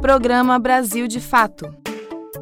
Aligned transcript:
Programa 0.00 0.58
Brasil 0.58 1.06
de 1.06 1.20
Fato 1.20 1.80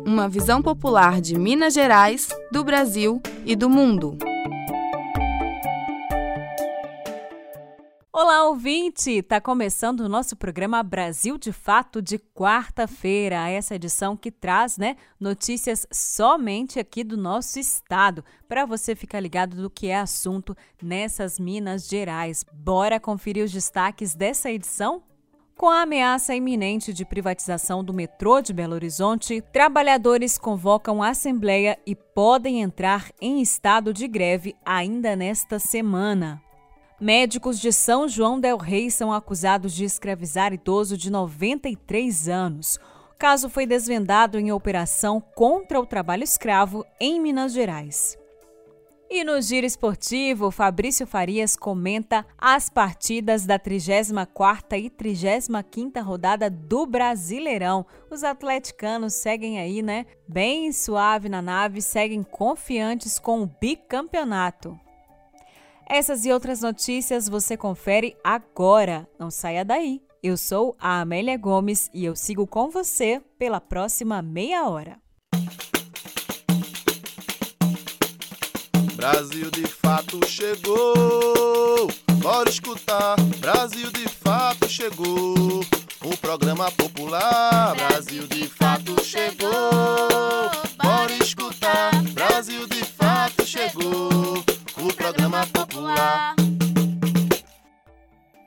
uma 0.08 0.26
visão 0.26 0.62
popular 0.62 1.20
de 1.20 1.38
Minas 1.38 1.74
Gerais, 1.74 2.28
do 2.50 2.64
Brasil 2.64 3.20
e 3.44 3.54
do 3.54 3.68
mundo. 3.68 4.16
Olá, 8.10 8.48
ouvinte! 8.48 9.10
Está 9.10 9.38
começando 9.38 10.00
o 10.00 10.08
nosso 10.08 10.34
programa 10.34 10.82
Brasil 10.82 11.36
de 11.36 11.52
Fato 11.52 12.00
de 12.00 12.18
quarta-feira. 12.18 13.50
Essa 13.50 13.74
edição 13.74 14.16
que 14.16 14.30
traz 14.30 14.78
né, 14.78 14.96
notícias 15.20 15.86
somente 15.92 16.78
aqui 16.78 17.04
do 17.04 17.18
nosso 17.18 17.58
estado, 17.58 18.24
para 18.48 18.64
você 18.64 18.96
ficar 18.96 19.20
ligado 19.20 19.60
do 19.60 19.68
que 19.68 19.88
é 19.88 19.98
assunto 19.98 20.56
nessas 20.82 21.38
Minas 21.38 21.86
Gerais. 21.86 22.44
Bora 22.50 22.98
conferir 22.98 23.44
os 23.44 23.52
destaques 23.52 24.14
dessa 24.14 24.50
edição? 24.50 25.02
Com 25.58 25.68
a 25.68 25.82
ameaça 25.82 26.36
iminente 26.36 26.92
de 26.92 27.04
privatização 27.04 27.82
do 27.82 27.92
metrô 27.92 28.40
de 28.40 28.52
Belo 28.52 28.74
Horizonte, 28.74 29.42
trabalhadores 29.52 30.38
convocam 30.38 31.02
assembleia 31.02 31.76
e 31.84 31.96
podem 31.96 32.62
entrar 32.62 33.10
em 33.20 33.42
estado 33.42 33.92
de 33.92 34.06
greve 34.06 34.54
ainda 34.64 35.16
nesta 35.16 35.58
semana. 35.58 36.40
Médicos 37.00 37.58
de 37.58 37.72
São 37.72 38.06
João 38.06 38.38
del 38.38 38.56
Rei 38.56 38.88
são 38.88 39.12
acusados 39.12 39.74
de 39.74 39.84
escravizar 39.84 40.52
idoso 40.52 40.96
de 40.96 41.10
93 41.10 42.28
anos. 42.28 42.76
O 43.12 43.18
caso 43.18 43.48
foi 43.48 43.66
desvendado 43.66 44.38
em 44.38 44.52
operação 44.52 45.20
contra 45.34 45.80
o 45.80 45.86
trabalho 45.86 46.22
escravo 46.22 46.86
em 47.00 47.20
Minas 47.20 47.52
Gerais. 47.52 48.16
E 49.10 49.24
no 49.24 49.40
giro 49.40 49.66
esportivo, 49.66 50.50
Fabrício 50.50 51.06
Farias 51.06 51.56
comenta 51.56 52.26
as 52.36 52.68
partidas 52.68 53.46
da 53.46 53.58
34ª 53.58 54.78
e 54.78 54.90
35ª 54.90 56.02
rodada 56.02 56.50
do 56.50 56.84
Brasileirão. 56.84 57.86
Os 58.10 58.22
atleticanos 58.22 59.14
seguem 59.14 59.58
aí, 59.58 59.80
né, 59.80 60.04
bem 60.28 60.70
suave 60.72 61.30
na 61.30 61.40
nave, 61.40 61.80
seguem 61.80 62.22
confiantes 62.22 63.18
com 63.18 63.42
o 63.42 63.46
bicampeonato. 63.46 64.78
Essas 65.88 66.26
e 66.26 66.30
outras 66.30 66.60
notícias 66.60 67.30
você 67.30 67.56
confere 67.56 68.14
agora. 68.22 69.08
Não 69.18 69.30
saia 69.30 69.64
daí. 69.64 70.02
Eu 70.22 70.36
sou 70.36 70.76
a 70.78 71.00
Amélia 71.00 71.38
Gomes 71.38 71.88
e 71.94 72.04
eu 72.04 72.14
sigo 72.14 72.46
com 72.46 72.68
você 72.68 73.22
pela 73.38 73.58
próxima 73.58 74.20
meia 74.20 74.68
hora. 74.68 75.00
Brasil 79.10 79.50
de 79.50 79.66
fato 79.66 80.20
chegou. 80.28 81.88
Bora 82.20 82.50
escutar, 82.50 83.16
Brasil 83.38 83.90
de 83.90 84.06
fato 84.06 84.68
chegou. 84.68 85.64
O 86.04 86.16
programa 86.18 86.70
popular, 86.72 87.74
Brasil 87.74 88.26
de 88.26 88.46
fato 88.46 89.02
chegou. 89.02 89.50
Bora 90.76 91.12
escutar, 91.22 91.90
Brasil 92.12 92.66
de 92.68 92.84
fato 92.84 93.46
chegou. 93.46 94.44
O 94.76 94.94
programa 94.94 95.46
popular. 95.46 96.36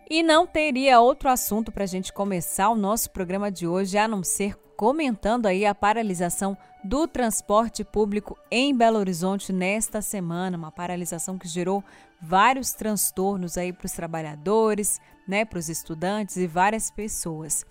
E 0.08 0.22
não 0.22 0.46
teria 0.46 1.00
outro 1.00 1.28
assunto 1.28 1.72
para 1.72 1.86
a 1.86 1.88
gente 1.88 2.14
começar 2.14 2.70
o 2.70 2.76
nosso 2.76 3.10
programa 3.10 3.52
de 3.52 3.66
hoje 3.66 3.98
a 3.98 4.08
não 4.08 4.24
ser 4.24 4.56
comentando 4.78 5.48
aí 5.48 5.66
a 5.66 5.74
paralisação 5.74 6.56
do 6.84 7.08
transporte 7.08 7.84
público 7.84 8.38
em 8.50 8.76
Belo 8.76 8.98
Horizonte 8.98 9.54
nesta 9.54 10.02
semana, 10.02 10.58
uma 10.58 10.72
paralisação 10.72 11.38
que 11.38 11.48
gerou 11.48 11.84
vários 12.22 12.74
transtornos 12.74 13.58
aí 13.58 13.72
para 13.72 13.86
os 13.86 13.92
trabalhadores, 13.92 15.00
né, 15.28 15.46
para 15.46 15.60
os 15.60 15.70
estudantes 15.70 16.38
e 16.38 16.48
várias 16.48 16.90
pessoas. 16.90 17.66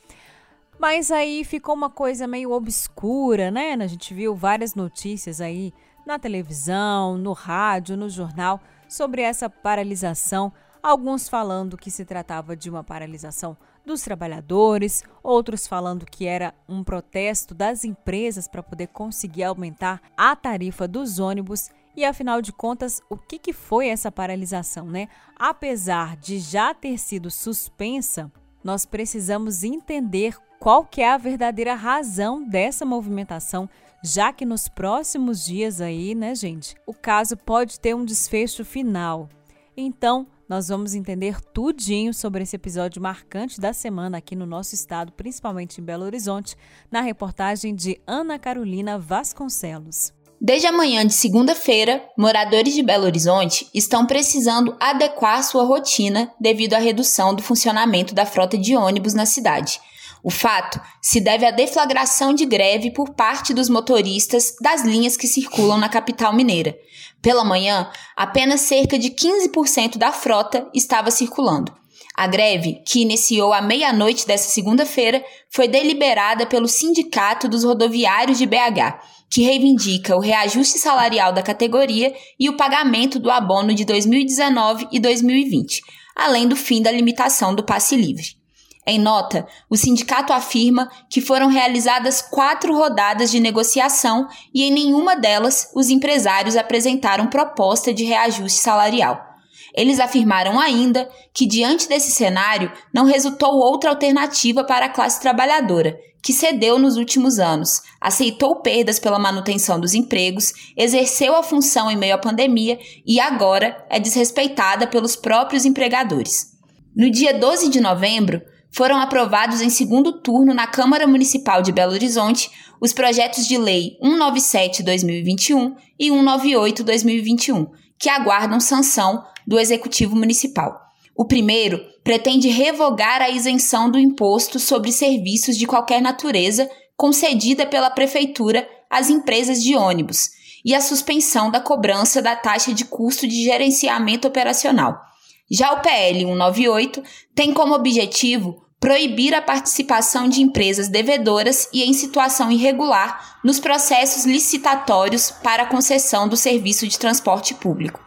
Mas 0.79 1.11
aí 1.11 1.45
ficou 1.45 1.75
uma 1.75 1.91
coisa 1.91 2.27
meio 2.27 2.53
obscura, 2.53 3.51
né? 3.51 3.75
A 3.75 3.87
gente 3.87 4.15
viu 4.15 4.35
várias 4.35 4.75
notícias 4.75 5.41
aí 5.41 5.75
na 6.07 6.19
televisão, 6.19 7.19
no 7.19 7.33
rádio, 7.33 7.97
no 7.97 8.09
jornal 8.09 8.61
sobre 8.89 9.21
essa 9.21 9.51
paralisação, 9.51 10.53
alguns 10.83 11.29
falando 11.29 11.77
que 11.77 11.91
se 11.91 12.05
tratava 12.05 12.57
de 12.57 12.71
uma 12.71 12.83
paralisação 12.83 13.57
dos 13.91 14.03
trabalhadores, 14.03 15.03
outros 15.23 15.67
falando 15.67 16.07
que 16.07 16.27
era 16.27 16.55
um 16.69 16.83
protesto 16.83 17.55
das 17.55 17.85
empresas 17.85 18.47
para 18.47 18.63
poder 18.63 18.87
conseguir 18.87 19.45
aumentar 19.45 20.01
a 20.17 20.35
tarifa 20.35 20.87
dos 20.87 21.19
ônibus. 21.19 21.71
E 21.97 22.05
afinal 22.05 22.41
de 22.41 22.53
contas, 22.53 23.03
o 23.11 23.17
que, 23.17 23.39
que 23.39 23.53
foi 23.53 23.89
essa 23.89 24.13
paralisação, 24.13 24.87
né? 24.87 25.09
Apesar 25.37 26.17
de 26.17 26.39
já 26.39 26.73
ter 26.73 26.97
sido 26.99 27.31
suspensa, 27.31 28.31
nós 28.63 28.87
precisamos 28.87 29.65
entender 29.65 30.37
qual 30.61 30.85
que 30.85 31.03
é 31.03 31.11
a 31.11 31.19
verdadeira 31.19 31.75
razão 31.75 32.47
dessa 32.47 32.85
movimentação, 32.85 33.69
já 34.05 34.33
que 34.33 34.45
nos 34.45 34.69
próximos 34.69 35.45
dias 35.45 35.81
aí, 35.81 36.15
né, 36.15 36.35
gente, 36.35 36.77
o 36.87 36.95
caso 36.95 37.37
pode 37.37 37.81
ter 37.81 37.95
um 37.95 38.05
desfecho 38.05 38.65
final. 38.65 39.29
Então, 39.77 40.27
nós 40.51 40.67
vamos 40.67 40.97
entender 40.97 41.41
tudinho 41.41 42.13
sobre 42.13 42.43
esse 42.43 42.57
episódio 42.57 43.01
marcante 43.01 43.61
da 43.61 43.73
semana 43.73 44.19
aqui 44.19 44.35
no 44.35 44.45
nosso 44.45 44.75
estado, 44.75 45.13
principalmente 45.13 45.81
em 45.81 45.85
Belo 45.85 46.03
Horizonte, 46.05 46.57
na 46.91 47.01
reportagem 47.01 47.73
de 47.73 48.01
Ana 48.05 48.37
Carolina 48.37 48.99
Vasconcelos. 48.99 50.13
Desde 50.41 50.67
a 50.67 50.73
manhã 50.73 51.07
de 51.07 51.15
segunda-feira, 51.15 52.03
moradores 52.19 52.75
de 52.75 52.83
Belo 52.83 53.05
Horizonte 53.05 53.71
estão 53.73 54.05
precisando 54.05 54.77
adequar 54.81 55.45
sua 55.45 55.63
rotina 55.63 56.33
devido 56.41 56.75
à 56.75 56.79
redução 56.79 57.33
do 57.33 57.45
funcionamento 57.45 58.13
da 58.13 58.27
frota 58.27 58.59
de 58.59 58.75
ônibus 58.75 59.15
na 59.15 59.27
cidade. 59.27 59.79
O 60.23 60.31
fato 60.31 60.81
se 61.01 61.21
deve 61.21 61.47
à 61.47 61.51
deflagração 61.51 62.35
de 62.35 62.45
greve 62.45 62.91
por 62.91 63.11
parte 63.11 63.55
dos 63.55 63.69
motoristas 63.69 64.55
das 64.61 64.83
linhas 64.83 65.17
que 65.17 65.27
circulam 65.27 65.79
na 65.79 65.89
capital 65.89 66.33
mineira. 66.33 66.77
Pela 67.23 67.45
manhã, 67.45 67.91
apenas 68.17 68.61
cerca 68.63 68.99
de 68.99 69.11
15% 69.11 69.97
da 69.97 70.13
frota 70.13 70.69
estava 70.75 71.11
circulando. 71.11 71.73
A 72.15 72.27
greve, 72.27 72.83
que 72.85 73.01
iniciou 73.01 73.53
à 73.53 73.63
meia-noite 73.63 74.27
desta 74.27 74.51
segunda-feira, 74.51 75.25
foi 75.49 75.69
deliberada 75.69 76.45
pelo 76.45 76.69
Sindicato 76.69 77.49
dos 77.49 77.65
Rodoviários 77.65 78.37
de 78.37 78.47
BH, 78.47 79.01
que 79.31 79.43
reivindica 79.43 80.17
o 80.17 80.21
reajuste 80.21 80.79
salarial 80.79 81.33
da 81.33 81.43
categoria 81.43 82.13
e 82.39 82.49
o 82.49 82.57
pagamento 82.57 83.19
do 83.19 83.31
abono 83.31 83.73
de 83.73 83.85
2019 83.85 84.89
e 84.91 84.99
2020, 84.99 85.83
além 86.15 86.49
do 86.49 86.57
fim 86.57 86.83
da 86.83 86.91
limitação 86.91 87.55
do 87.55 87.65
passe 87.65 87.97
livre. 87.97 88.40
Em 88.87 88.99
nota, 88.99 89.47
o 89.69 89.77
sindicato 89.77 90.33
afirma 90.33 90.91
que 91.09 91.21
foram 91.21 91.49
realizadas 91.49 92.23
quatro 92.23 92.75
rodadas 92.75 93.31
de 93.31 93.39
negociação 93.39 94.27
e 94.55 94.65
em 94.65 94.73
nenhuma 94.73 95.17
delas 95.17 95.71
os 95.75 95.91
empresários 95.91 96.57
apresentaram 96.57 97.27
proposta 97.27 97.93
de 97.93 98.05
reajuste 98.05 98.59
salarial. 98.59 99.31
Eles 99.75 100.01
afirmaram 100.01 100.59
ainda 100.59 101.09
que, 101.33 101.47
diante 101.47 101.89
desse 101.89 102.11
cenário, 102.11 102.73
não 102.93 103.05
resultou 103.05 103.55
outra 103.55 103.91
alternativa 103.91 104.65
para 104.65 104.87
a 104.87 104.89
classe 104.89 105.21
trabalhadora, 105.21 105.97
que 106.23 106.33
cedeu 106.33 106.79
nos 106.79 106.97
últimos 106.97 107.39
anos, 107.39 107.83
aceitou 108.01 108.57
perdas 108.57 108.99
pela 108.99 109.19
manutenção 109.19 109.79
dos 109.79 109.95
empregos, 109.95 110.53
exerceu 110.77 111.35
a 111.37 111.43
função 111.43 111.91
em 111.91 111.97
meio 111.97 112.15
à 112.15 112.19
pandemia 112.19 112.79
e 113.07 113.21
agora 113.21 113.85
é 113.89 113.99
desrespeitada 113.99 114.87
pelos 114.87 115.17
próprios 115.17 115.65
empregadores. 115.65 116.51
No 116.95 117.11
dia 117.11 117.33
12 117.33 117.69
de 117.71 117.81
novembro, 117.81 118.43
foram 118.73 118.97
aprovados 118.99 119.61
em 119.61 119.69
segundo 119.69 120.21
turno 120.21 120.55
na 120.55 120.67
Câmara 120.67 121.07
Municipal 121.07 121.63
de 121.63 121.73
Belo 121.73 121.93
Horizonte 121.93 122.51
os 122.81 122.93
projetos 122.93 123.47
de 123.47 123.59
lei 123.59 123.99
197-2021 124.03 125.75
e 125.99 126.11
198-2021, 126.11 127.69
que 127.99 128.09
aguardam 128.09 128.59
sanção 128.59 129.23
do 129.47 129.59
Executivo 129.59 130.17
Municipal. 130.17 130.81
O 131.15 131.27
primeiro 131.27 131.79
pretende 132.03 132.49
revogar 132.49 133.21
a 133.21 133.29
isenção 133.29 133.91
do 133.91 133.99
imposto 133.99 134.59
sobre 134.59 134.91
serviços 134.91 135.57
de 135.59 135.67
qualquer 135.67 136.01
natureza 136.01 136.71
concedida 136.97 137.67
pela 137.67 137.91
Prefeitura 137.91 138.67
às 138.89 139.11
empresas 139.11 139.63
de 139.63 139.77
ônibus 139.77 140.31
e 140.65 140.75
a 140.75 140.81
suspensão 140.81 141.51
da 141.51 141.61
cobrança 141.61 142.23
da 142.23 142.37
taxa 142.37 142.73
de 142.73 142.85
custo 142.85 143.27
de 143.27 143.45
gerenciamento 143.45 144.29
operacional. 144.29 145.10
Já 145.51 145.73
o 145.73 145.81
PL 145.81 146.21
198 146.21 147.03
tem 147.35 147.53
como 147.53 147.75
objetivo 147.75 148.63
proibir 148.79 149.35
a 149.35 149.43
participação 149.43 150.29
de 150.29 150.41
empresas 150.41 150.89
devedoras 150.89 151.69
e 151.73 151.83
em 151.83 151.93
situação 151.93 152.51
irregular 152.53 153.39
nos 153.45 153.59
processos 153.61 154.25
licitatórios 154.25 155.31
para 155.31 155.65
a 155.65 155.67
concessão 155.67 156.29
do 156.29 156.37
serviço 156.37 156.87
de 156.87 156.99
transporte 156.99 157.53
público. 157.53 158.01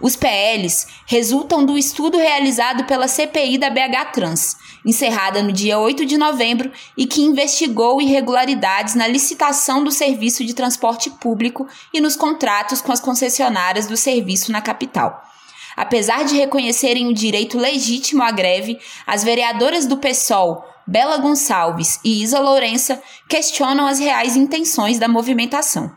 Os 0.00 0.16
PLs 0.16 0.86
resultam 1.06 1.64
do 1.64 1.78
estudo 1.78 2.18
realizado 2.18 2.84
pela 2.84 3.08
CPI 3.08 3.56
da 3.56 3.70
BH 3.70 4.12
Trans, 4.12 4.56
encerrada 4.84 5.42
no 5.42 5.52
dia 5.52 5.78
8 5.78 6.04
de 6.04 6.18
novembro 6.18 6.72
e 6.96 7.06
que 7.06 7.22
investigou 7.22 8.02
irregularidades 8.02 8.94
na 8.94 9.06
licitação 9.06 9.82
do 9.82 9.90
serviço 9.90 10.44
de 10.44 10.54
transporte 10.54 11.08
público 11.08 11.68
e 11.92 12.00
nos 12.00 12.16
contratos 12.16 12.80
com 12.80 12.92
as 12.92 13.00
concessionárias 13.00 13.86
do 13.86 13.96
serviço 13.96 14.50
na 14.50 14.60
capital. 14.60 15.31
Apesar 15.76 16.24
de 16.24 16.36
reconhecerem 16.36 17.08
o 17.08 17.14
direito 17.14 17.58
legítimo 17.58 18.22
à 18.22 18.30
greve, 18.30 18.78
as 19.06 19.24
vereadoras 19.24 19.86
do 19.86 19.96
PSOL, 19.96 20.64
Bela 20.86 21.16
Gonçalves 21.18 22.00
e 22.04 22.22
Isa 22.22 22.40
Lourença 22.40 23.00
questionam 23.28 23.86
as 23.86 23.98
reais 23.98 24.36
intenções 24.36 24.98
da 24.98 25.08
movimentação. 25.08 25.90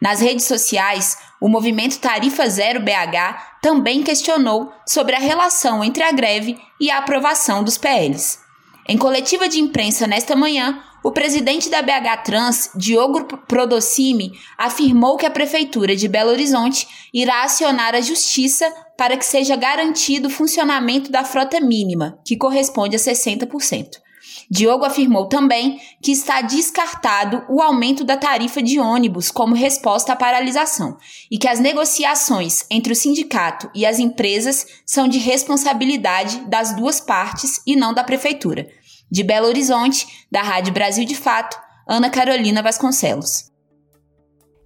Nas 0.00 0.20
redes 0.20 0.46
sociais, 0.46 1.16
o 1.40 1.48
movimento 1.48 2.00
Tarifa 2.00 2.48
Zero 2.48 2.80
BH 2.80 3.60
também 3.62 4.02
questionou 4.02 4.72
sobre 4.86 5.14
a 5.14 5.18
relação 5.20 5.84
entre 5.84 6.02
a 6.02 6.10
greve 6.10 6.58
e 6.80 6.90
a 6.90 6.98
aprovação 6.98 7.62
dos 7.62 7.78
PLs. 7.78 8.40
Em 8.88 8.98
coletiva 8.98 9.48
de 9.48 9.60
imprensa 9.60 10.06
nesta 10.08 10.34
manhã, 10.34 10.82
o 11.02 11.10
presidente 11.10 11.68
da 11.68 11.82
BH 11.82 12.22
Trans, 12.24 12.70
Diogo 12.76 13.24
Prodocimi, 13.48 14.32
afirmou 14.56 15.16
que 15.16 15.26
a 15.26 15.30
Prefeitura 15.30 15.96
de 15.96 16.06
Belo 16.06 16.30
Horizonte 16.30 16.86
irá 17.12 17.42
acionar 17.42 17.94
a 17.94 18.00
Justiça 18.00 18.72
para 18.96 19.16
que 19.16 19.24
seja 19.24 19.56
garantido 19.56 20.28
o 20.28 20.30
funcionamento 20.30 21.10
da 21.10 21.24
frota 21.24 21.60
mínima, 21.60 22.18
que 22.24 22.36
corresponde 22.36 22.94
a 22.94 22.98
60%. 22.98 24.02
Diogo 24.50 24.84
afirmou 24.84 25.28
também 25.28 25.80
que 26.02 26.12
está 26.12 26.42
descartado 26.42 27.42
o 27.48 27.62
aumento 27.62 28.04
da 28.04 28.16
tarifa 28.16 28.62
de 28.62 28.78
ônibus 28.78 29.30
como 29.30 29.54
resposta 29.54 30.12
à 30.12 30.16
paralisação 30.16 30.98
e 31.30 31.38
que 31.38 31.48
as 31.48 31.58
negociações 31.58 32.66
entre 32.70 32.92
o 32.92 32.96
sindicato 32.96 33.70
e 33.74 33.86
as 33.86 33.98
empresas 33.98 34.66
são 34.84 35.08
de 35.08 35.18
responsabilidade 35.18 36.38
das 36.48 36.76
duas 36.76 37.00
partes 37.00 37.62
e 37.66 37.74
não 37.74 37.94
da 37.94 38.04
prefeitura. 38.04 38.68
De 39.12 39.22
Belo 39.22 39.46
Horizonte, 39.46 40.26
da 40.32 40.40
Rádio 40.40 40.72
Brasil 40.72 41.04
de 41.04 41.14
Fato, 41.14 41.60
Ana 41.86 42.08
Carolina 42.08 42.62
Vasconcelos. 42.62 43.52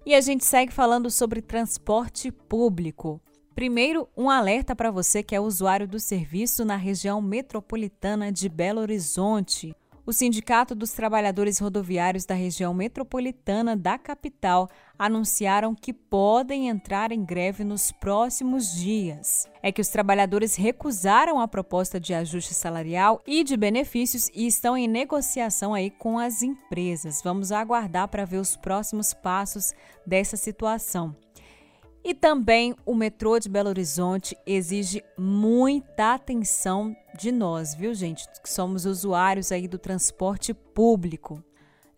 E 0.05 0.15
a 0.15 0.21
gente 0.21 0.45
segue 0.45 0.71
falando 0.71 1.11
sobre 1.11 1.41
transporte 1.41 2.31
público. 2.31 3.19
Primeiro, 3.53 4.07
um 4.15 4.29
alerta 4.29 4.73
para 4.73 4.89
você 4.89 5.21
que 5.21 5.35
é 5.35 5.39
usuário 5.41 5.85
do 5.85 5.99
serviço 5.99 6.63
na 6.63 6.77
região 6.77 7.21
metropolitana 7.21 8.31
de 8.31 8.47
Belo 8.47 8.79
Horizonte. 8.79 9.75
O 10.07 10.13
Sindicato 10.13 10.73
dos 10.73 10.93
Trabalhadores 10.93 11.59
Rodoviários 11.59 12.25
da 12.25 12.33
região 12.33 12.73
metropolitana 12.73 13.75
da 13.75 13.97
capital 13.97 14.69
anunciaram 14.97 15.75
que 15.75 15.91
podem 15.91 16.69
entrar 16.69 17.11
em 17.11 17.25
greve 17.25 17.65
nos 17.65 17.91
próximos 17.91 18.73
dias. 18.73 19.49
É 19.61 19.69
que 19.69 19.81
os 19.81 19.89
trabalhadores 19.89 20.55
recusaram 20.55 21.41
a 21.41 21.47
proposta 21.47 21.99
de 21.99 22.13
ajuste 22.13 22.53
salarial 22.53 23.21
e 23.27 23.43
de 23.43 23.57
benefícios 23.57 24.31
e 24.33 24.47
estão 24.47 24.77
em 24.77 24.87
negociação 24.87 25.73
aí 25.73 25.89
com 25.89 26.17
as 26.17 26.41
empresas. 26.41 27.21
Vamos 27.21 27.51
aguardar 27.51 28.07
para 28.07 28.23
ver 28.23 28.37
os 28.37 28.55
próximos 28.55 29.13
passos 29.13 29.73
dessa 30.05 30.37
situação. 30.37 31.13
E 32.07 32.13
também 32.13 32.73
o 32.85 32.95
metrô 32.95 33.37
de 33.37 33.49
Belo 33.49 33.67
Horizonte 33.67 34.37
exige 34.45 35.03
muita 35.17 36.13
atenção 36.13 36.95
de 37.19 37.33
nós, 37.33 37.75
viu, 37.75 37.93
gente, 37.93 38.25
que 38.41 38.49
somos 38.49 38.85
usuários 38.85 39.51
aí 39.51 39.67
do 39.67 39.77
transporte 39.77 40.53
público. 40.53 41.43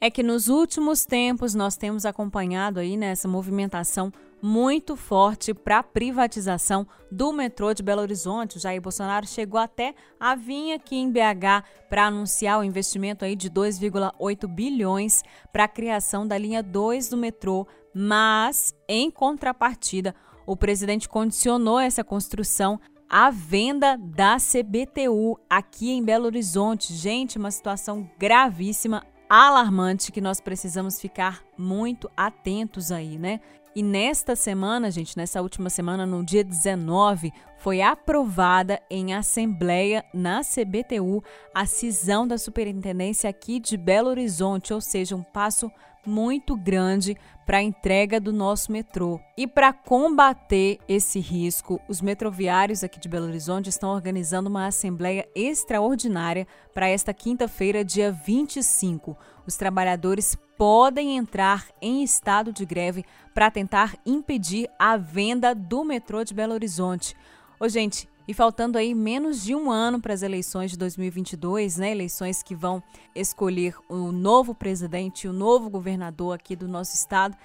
É 0.01 0.09
que 0.09 0.23
nos 0.23 0.47
últimos 0.47 1.05
tempos 1.05 1.53
nós 1.53 1.77
temos 1.77 2.07
acompanhado 2.07 2.79
aí 2.79 2.97
nessa 2.97 3.27
movimentação 3.27 4.11
muito 4.41 4.95
forte 4.95 5.53
para 5.53 5.79
a 5.79 5.83
privatização 5.83 6.87
do 7.11 7.31
metrô 7.33 7.73
de 7.73 7.83
Belo 7.83 8.01
Horizonte. 8.01 8.57
O 8.57 8.59
Jair 8.59 8.81
Bolsonaro 8.81 9.27
chegou 9.27 9.59
até 9.59 9.93
a 10.19 10.35
vir 10.35 10.73
aqui 10.73 10.95
em 10.95 11.11
BH 11.11 11.65
para 11.89 12.05
anunciar 12.05 12.59
o 12.59 12.63
investimento 12.63 13.25
aí 13.25 13.35
de 13.35 13.49
2,8 13.49 14.47
bilhões 14.47 15.23
para 15.51 15.65
a 15.65 15.67
criação 15.67 16.25
da 16.25 16.37
linha 16.37 16.63
2 16.63 17.09
do 17.09 17.17
metrô 17.17 17.67
mas, 17.93 18.75
em 18.87 19.09
contrapartida, 19.09 20.15
o 20.45 20.55
presidente 20.55 21.07
condicionou 21.07 21.79
essa 21.79 22.03
construção 22.03 22.79
à 23.09 23.29
venda 23.29 23.97
da 23.97 24.37
CBTU 24.37 25.39
aqui 25.49 25.91
em 25.91 26.03
Belo 26.03 26.25
Horizonte. 26.25 26.93
Gente, 26.93 27.37
uma 27.37 27.51
situação 27.51 28.09
gravíssima, 28.17 29.03
alarmante 29.29 30.11
que 30.11 30.21
nós 30.21 30.39
precisamos 30.39 30.99
ficar 30.99 31.43
muito 31.57 32.09
atentos 32.15 32.91
aí, 32.91 33.17
né? 33.17 33.39
E 33.75 33.83
nesta 33.83 34.35
semana, 34.35 34.89
gente, 34.89 35.15
nessa 35.15 35.41
última 35.41 35.69
semana, 35.69 36.05
no 36.05 36.23
dia 36.23 36.43
19, 36.43 37.31
foi 37.59 37.81
aprovada 37.81 38.81
em 38.89 39.13
assembleia 39.13 40.03
na 40.13 40.41
CBTU 40.41 41.23
a 41.53 41.65
cisão 41.65 42.27
da 42.27 42.37
superintendência 42.37 43.29
aqui 43.29 43.59
de 43.59 43.77
Belo 43.77 44.09
Horizonte, 44.09 44.73
ou 44.73 44.81
seja, 44.81 45.15
um 45.15 45.21
passo 45.21 45.71
muito 46.05 46.55
grande 46.55 47.15
para 47.45 47.57
a 47.57 47.63
entrega 47.63 48.19
do 48.19 48.33
nosso 48.33 48.71
metrô. 48.71 49.19
E 49.37 49.47
para 49.47 49.71
combater 49.71 50.79
esse 50.87 51.19
risco, 51.19 51.79
os 51.87 52.01
metroviários 52.01 52.83
aqui 52.83 52.99
de 52.99 53.09
Belo 53.09 53.27
Horizonte 53.27 53.69
estão 53.69 53.89
organizando 53.89 54.49
uma 54.49 54.67
assembleia 54.67 55.27
extraordinária 55.35 56.47
para 56.73 56.89
esta 56.89 57.13
quinta-feira, 57.13 57.83
dia 57.83 58.11
25. 58.11 59.17
Os 59.45 59.55
trabalhadores 59.55 60.35
podem 60.57 61.15
entrar 61.15 61.67
em 61.81 62.03
estado 62.03 62.51
de 62.51 62.65
greve 62.65 63.05
para 63.33 63.49
tentar 63.49 63.95
impedir 64.05 64.69
a 64.77 64.97
venda 64.97 65.55
do 65.55 65.83
metrô 65.85 66.23
de 66.23 66.33
Belo 66.33 66.53
Horizonte. 66.53 67.15
Ô, 67.59 67.67
gente, 67.67 68.08
e 68.29 68.33
faltando 68.35 68.77
aí 68.77 68.93
menos 68.93 69.41
de 69.41 69.55
um 69.55 69.71
ano 69.71 69.99
para 69.99 70.13
as 70.13 70.21
eleições 70.21 70.69
de 70.69 70.77
2022, 70.77 71.77
né? 71.77 71.89
Eleições 71.89 72.43
que 72.43 72.53
vão 72.53 72.83
escolher 73.15 73.73
o 73.89 74.11
novo 74.11 74.53
presidente, 74.53 75.27
o 75.27 75.33
novo 75.33 75.67
governador 75.67 76.35
aqui 76.35 76.55
do 76.55 76.67
nosso 76.67 76.93
estado. 76.93 77.35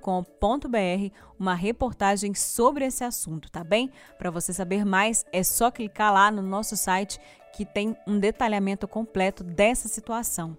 com.br 0.00 1.12
uma 1.38 1.54
reportagem 1.54 2.34
sobre 2.34 2.84
esse 2.84 3.02
assunto, 3.02 3.50
tá 3.50 3.64
bem? 3.64 3.90
Para 4.16 4.30
você 4.30 4.52
saber 4.52 4.84
mais, 4.84 5.24
é 5.32 5.42
só 5.42 5.70
clicar 5.70 6.12
lá 6.12 6.30
no 6.30 6.40
nosso 6.40 6.76
site 6.76 7.18
que 7.52 7.64
tem 7.64 7.96
um 8.06 8.18
detalhamento 8.18 8.86
completo 8.86 9.42
dessa 9.42 9.88
situação. 9.88 10.56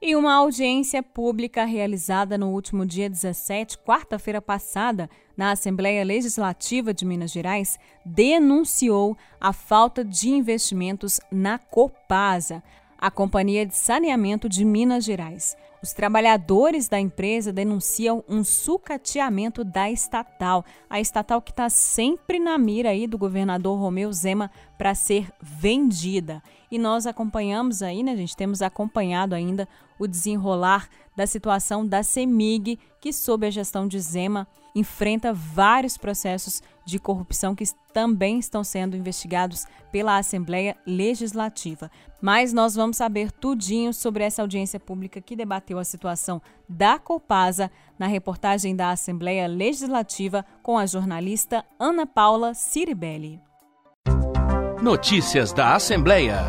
E 0.06 0.14
uma 0.14 0.34
audiência 0.34 1.02
pública 1.02 1.64
realizada 1.64 2.38
no 2.38 2.50
último 2.50 2.86
dia 2.86 3.10
17, 3.10 3.76
quarta-feira 3.78 4.40
passada, 4.40 5.10
na 5.36 5.50
Assembleia 5.50 6.04
Legislativa 6.04 6.94
de 6.94 7.04
Minas 7.04 7.32
Gerais, 7.32 7.76
denunciou 8.04 9.18
a 9.40 9.52
falta 9.52 10.04
de 10.04 10.28
investimentos 10.28 11.18
na 11.28 11.58
Copasa, 11.58 12.62
a 12.96 13.10
Companhia 13.10 13.66
de 13.66 13.74
Saneamento 13.74 14.48
de 14.48 14.64
Minas 14.64 15.04
Gerais. 15.04 15.56
Os 15.82 15.92
trabalhadores 15.92 16.88
da 16.88 17.00
empresa 17.00 17.52
denunciam 17.52 18.22
um 18.28 18.44
sucateamento 18.44 19.64
da 19.64 19.90
estatal, 19.90 20.64
a 20.88 21.00
estatal 21.00 21.42
que 21.42 21.50
está 21.50 21.68
sempre 21.68 22.38
na 22.38 22.56
mira 22.56 22.90
aí 22.90 23.08
do 23.08 23.18
governador 23.18 23.76
Romeu 23.76 24.12
Zema 24.12 24.52
para 24.78 24.94
ser 24.94 25.32
vendida. 25.42 26.40
E 26.70 26.78
nós 26.78 27.06
acompanhamos 27.06 27.82
aí, 27.82 28.02
né, 28.02 28.16
gente? 28.16 28.36
Temos 28.36 28.62
acompanhado 28.62 29.34
ainda 29.34 29.68
o 29.98 30.06
desenrolar 30.06 30.88
da 31.16 31.26
situação 31.26 31.86
da 31.86 32.02
CEMIG, 32.02 32.78
que, 33.00 33.12
sob 33.12 33.46
a 33.46 33.50
gestão 33.50 33.88
de 33.88 33.98
Zema, 33.98 34.46
enfrenta 34.74 35.32
vários 35.32 35.96
processos 35.96 36.62
de 36.84 36.98
corrupção 36.98 37.54
que 37.54 37.64
também 37.94 38.38
estão 38.38 38.62
sendo 38.62 38.94
investigados 38.94 39.66
pela 39.90 40.18
Assembleia 40.18 40.76
Legislativa. 40.86 41.90
Mas 42.20 42.52
nós 42.52 42.74
vamos 42.74 42.98
saber 42.98 43.32
tudinho 43.32 43.94
sobre 43.94 44.22
essa 44.22 44.42
audiência 44.42 44.78
pública 44.78 45.20
que 45.20 45.34
debateu 45.34 45.78
a 45.78 45.84
situação 45.84 46.42
da 46.68 46.98
Copasa 46.98 47.70
na 47.98 48.06
reportagem 48.06 48.76
da 48.76 48.90
Assembleia 48.90 49.46
Legislativa 49.46 50.44
com 50.62 50.76
a 50.76 50.84
jornalista 50.84 51.64
Ana 51.78 52.06
Paula 52.06 52.52
Ciribelli. 52.52 53.40
Notícias 54.86 55.52
da 55.52 55.74
Assembleia 55.74 56.44